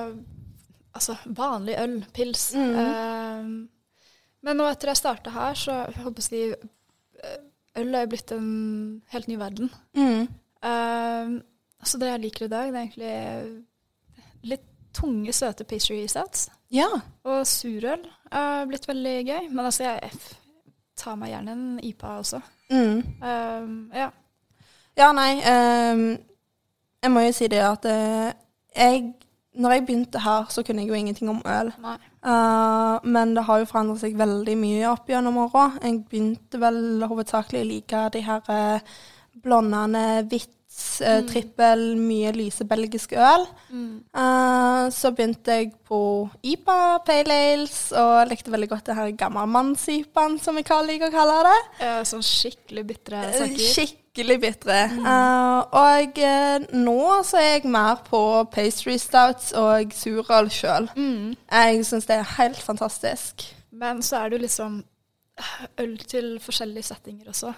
altså, 0.98 1.18
vanlig 1.38 1.78
øl, 1.82 2.00
pils. 2.16 2.50
Um, 2.58 3.68
men 4.46 4.60
nå 4.60 4.68
etter 4.70 4.94
jeg 4.94 5.02
starta 5.02 5.34
her, 5.34 5.58
så 5.58 5.78
jeg 5.84 6.04
håper 6.06 6.24
jeg 6.24 6.28
si 6.28 6.42
eh, 6.56 7.40
Øl 7.78 7.94
er 7.94 8.08
jo 8.08 8.10
blitt 8.10 8.32
en 8.34 8.52
helt 9.14 9.28
ny 9.30 9.36
verden. 9.38 9.70
Mm. 9.94 10.24
Um, 10.66 11.34
så 11.86 12.00
det 12.02 12.10
jeg 12.10 12.22
liker 12.24 12.48
i 12.48 12.50
dag, 12.50 12.72
det 12.74 12.80
er 12.80 12.88
egentlig 12.88 14.54
litt 14.56 14.66
tunge, 14.98 15.34
søte 15.36 15.68
pastry 15.70 16.00
sets. 16.10 16.48
Ja. 16.74 16.90
Og 17.24 17.48
surøl 17.48 18.04
har 18.32 18.66
blitt 18.68 18.88
veldig 18.88 19.16
gøy. 19.28 19.50
Men 19.50 19.66
altså, 19.66 19.84
jeg 19.84 20.12
tar 20.98 21.16
meg 21.20 21.32
gjerne 21.32 21.54
en 21.56 21.68
IPA 21.84 22.16
også. 22.22 22.42
Mm. 22.72 23.04
Um, 23.22 23.76
ja. 23.96 24.10
Ja, 24.98 25.12
nei 25.16 25.38
um, 25.40 26.02
Jeg 27.04 27.12
må 27.14 27.22
jo 27.24 27.36
si 27.38 27.48
det 27.48 27.62
at 27.64 27.86
uh, 27.88 28.32
jeg 28.76 29.14
Når 29.54 29.72
jeg 29.72 29.86
begynte 29.86 30.20
her, 30.20 30.50
så 30.50 30.64
kunne 30.64 30.82
jeg 30.82 30.90
jo 30.90 30.98
ingenting 30.98 31.30
om 31.30 31.42
øl. 31.46 31.72
Eh, 32.28 33.00
men 33.04 33.36
det 33.36 33.44
har 33.48 33.58
jo 33.58 33.66
forandret 33.66 34.04
seg 34.04 34.18
veldig 34.20 34.54
mye 34.60 34.90
opp 34.92 35.08
gjennom 35.10 35.40
åra. 35.42 35.64
Jeg 35.82 36.04
begynte 36.12 36.60
vel 36.62 37.06
hovedsakelig 37.10 37.64
å 37.64 37.68
like 37.72 38.02
de 38.14 38.22
her 38.22 38.52
uh, 38.54 39.00
blondene, 39.42 40.04
vits, 40.78 41.02
eh, 41.02 41.26
trippel, 41.26 41.96
mye 41.98 42.32
lyse 42.34 42.66
belgisk 42.66 43.14
øl. 43.14 43.46
Eh, 43.72 44.90
så 44.92 45.12
begynte 45.12 45.52
jeg 45.52 45.72
på 45.88 46.30
IPA, 46.44 47.00
Pale 47.06 47.34
Ales, 47.34 47.92
og 47.92 48.28
likte 48.30 48.52
veldig 48.52 48.70
godt 48.70 48.86
det 48.86 48.96
her 48.96 49.12
gammelmanns-IPA-en, 49.12 50.40
som 50.40 50.56
jeg 50.56 50.66
liker 50.66 51.10
å 51.10 51.12
kalle 51.12 51.44
det. 51.48 51.86
Eh, 51.86 52.04
sånn 52.04 52.24
skikkelig 52.24 52.86
bitre 52.88 53.24
saker. 53.34 53.74
Skikkelig 53.74 54.40
bitre. 54.42 54.80
Eh, 54.98 55.60
og 55.74 56.18
eh, 56.18 56.60
nå 56.74 57.24
så 57.24 57.38
er 57.38 57.60
jeg 57.60 57.72
mer 57.72 58.04
på 58.08 58.46
pastry 58.52 58.98
stouts 58.98 59.54
og 59.54 59.94
surøl 59.94 60.50
sjøl. 60.50 60.90
Mm. 60.96 61.36
Jeg 61.52 61.86
syns 61.86 62.06
det 62.06 62.20
er 62.20 62.36
helt 62.38 62.62
fantastisk. 62.62 63.54
Men 63.72 64.02
så 64.02 64.24
er 64.24 64.30
det 64.30 64.40
jo 64.40 64.46
liksom 64.46 64.84
øl 65.78 65.98
til 66.10 66.40
forskjellige 66.42 66.84
settinger 66.90 67.30
også. 67.30 67.54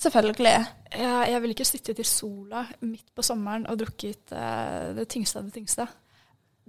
Selvfølgelig. 0.00 0.52
Jeg, 0.96 1.26
jeg 1.30 1.42
vil 1.42 1.52
ikke 1.54 1.68
sitte 1.68 1.94
til 1.96 2.06
sola 2.08 2.64
midt 2.80 3.10
på 3.14 3.24
sommeren 3.24 3.66
og 3.68 3.78
drukket 3.82 4.32
uh, 4.32 4.94
det 4.96 5.08
tyngste 5.12 5.40
av 5.40 5.48
det 5.48 5.58
tyngste. 5.58 5.86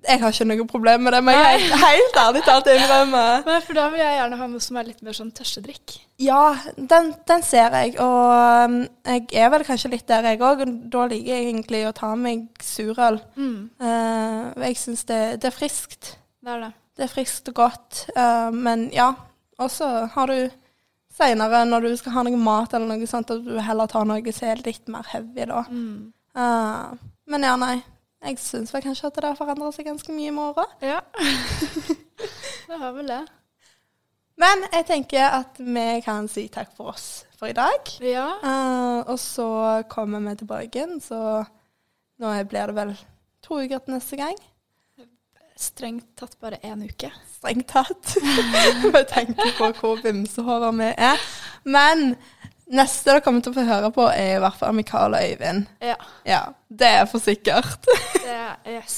Jeg 0.02 0.18
har 0.18 0.34
ikke 0.34 0.48
noe 0.50 0.66
problem 0.66 1.04
med 1.06 1.14
det, 1.14 1.20
men 1.24 1.36
jeg 1.38 1.58
er 1.60 1.82
helt 1.84 2.16
ærlig 2.18 2.42
talt 2.48 2.70
innrømme. 2.72 3.22
Men 3.48 3.62
for 3.62 3.78
da 3.78 3.84
vil 3.94 4.02
jeg 4.02 4.16
gjerne 4.18 4.40
ha 4.40 4.48
noe 4.50 4.64
som 4.66 4.80
er 4.82 4.88
litt 4.88 5.04
mer 5.06 5.14
sånn 5.14 5.30
tørstedrikk. 5.38 5.94
Ja, 6.22 6.56
den, 6.76 7.12
den 7.30 7.46
ser 7.46 7.76
jeg, 7.78 7.94
og 8.02 8.32
um, 8.66 8.80
jeg 9.06 9.28
er 9.44 9.52
vel 9.54 9.66
kanskje 9.68 9.92
litt 9.94 10.08
der, 10.10 10.26
jeg 10.32 10.42
òg. 10.42 10.64
Da 10.90 11.06
liker 11.12 11.36
jeg 11.36 11.52
egentlig 11.52 11.84
å 11.86 11.94
ta 11.98 12.10
meg 12.18 12.48
surøl. 12.66 13.20
Eh, 13.38 14.66
jeg 14.66 14.80
syns 14.82 15.06
det, 15.12 15.22
det 15.44 15.52
er 15.52 15.56
friskt. 15.60 16.16
Det 16.42 16.56
er 16.56 16.66
det. 16.66 16.72
Det 16.98 17.06
er 17.06 17.14
friskt 17.14 17.54
og 17.54 17.60
godt. 17.62 18.02
uh, 18.18 18.50
men 18.50 18.90
ja, 18.96 19.12
også 19.62 19.92
har 20.16 20.34
du 20.34 20.50
seinere, 21.12 21.64
når 21.68 21.88
du 21.88 21.96
skal 22.00 22.16
ha 22.16 22.24
noe 22.28 22.40
mat 22.40 22.74
eller 22.74 22.88
noe 22.94 23.10
sånt, 23.10 23.32
at 23.34 23.44
du 23.46 23.58
heller 23.62 23.90
tar 23.92 24.08
noe 24.08 24.34
som 24.36 24.48
er 24.52 24.64
litt 24.66 24.88
mer 24.92 25.08
heavy, 25.12 25.48
da. 25.50 25.66
Eh, 26.36 27.10
men 27.32 27.48
ja, 27.48 27.56
nei. 27.60 27.76
Jeg 28.22 28.38
syns 28.38 28.70
vel 28.74 28.84
kanskje 28.86 29.10
at 29.10 29.16
det 29.18 29.30
har 29.32 29.38
forandra 29.40 29.72
seg 29.74 29.88
ganske 29.90 30.14
mye 30.14 30.34
med 30.36 30.52
åra. 30.52 30.68
Ja. 30.92 31.00
det 32.70 32.78
har 32.78 32.92
vel 32.94 33.10
det. 33.10 33.24
Men 34.42 34.66
jeg 34.72 34.86
tenker 34.88 35.40
at 35.42 35.58
vi 35.60 35.86
kan 36.06 36.30
si 36.32 36.46
takk 36.54 36.72
for 36.78 36.94
oss 36.94 37.26
for 37.38 37.50
i 37.50 37.58
dag. 37.58 37.90
Ja. 38.06 38.28
Uh, 38.46 39.02
og 39.10 39.18
så 39.22 39.48
kommer 39.90 40.22
vi 40.30 40.36
tilbake 40.40 40.70
igjen, 40.70 41.02
så 41.02 41.42
nå 42.22 42.34
blir 42.50 42.70
det 42.70 42.78
vel 42.78 42.94
to 43.42 43.58
uker 43.62 43.82
til 43.82 43.96
neste 43.98 44.22
gang. 44.22 44.38
Strengt 45.62 46.08
tatt 46.18 46.34
bare 46.42 46.58
én 46.66 46.82
uke. 46.82 47.12
Strengt 47.38 47.68
tatt. 47.70 48.16
Bare 48.94 49.04
tenke 49.10 49.52
på 49.60 49.68
hvor 49.78 50.00
vimsehåra 50.02 50.72
vi 50.74 50.88
er. 50.98 51.22
Men 51.70 52.16
neste 52.72 53.12
dere 53.12 53.22
kommer 53.22 53.44
til 53.46 53.54
å 53.54 53.60
få 53.60 53.66
høre 53.68 53.92
på, 53.94 54.08
er 54.10 54.38
i 54.38 54.42
hvert 54.42 54.58
fall 54.58 54.74
Mikael 54.78 55.14
og 55.18 55.22
Øyvind. 55.22 55.68
Ja. 55.86 55.98
Ja, 56.26 56.42
det 56.68 56.90
er 57.02 57.06
for 57.12 57.22
sikkert. 57.22 57.86
Det 58.18 58.34
er 58.34 58.56
Yes. 58.80 58.98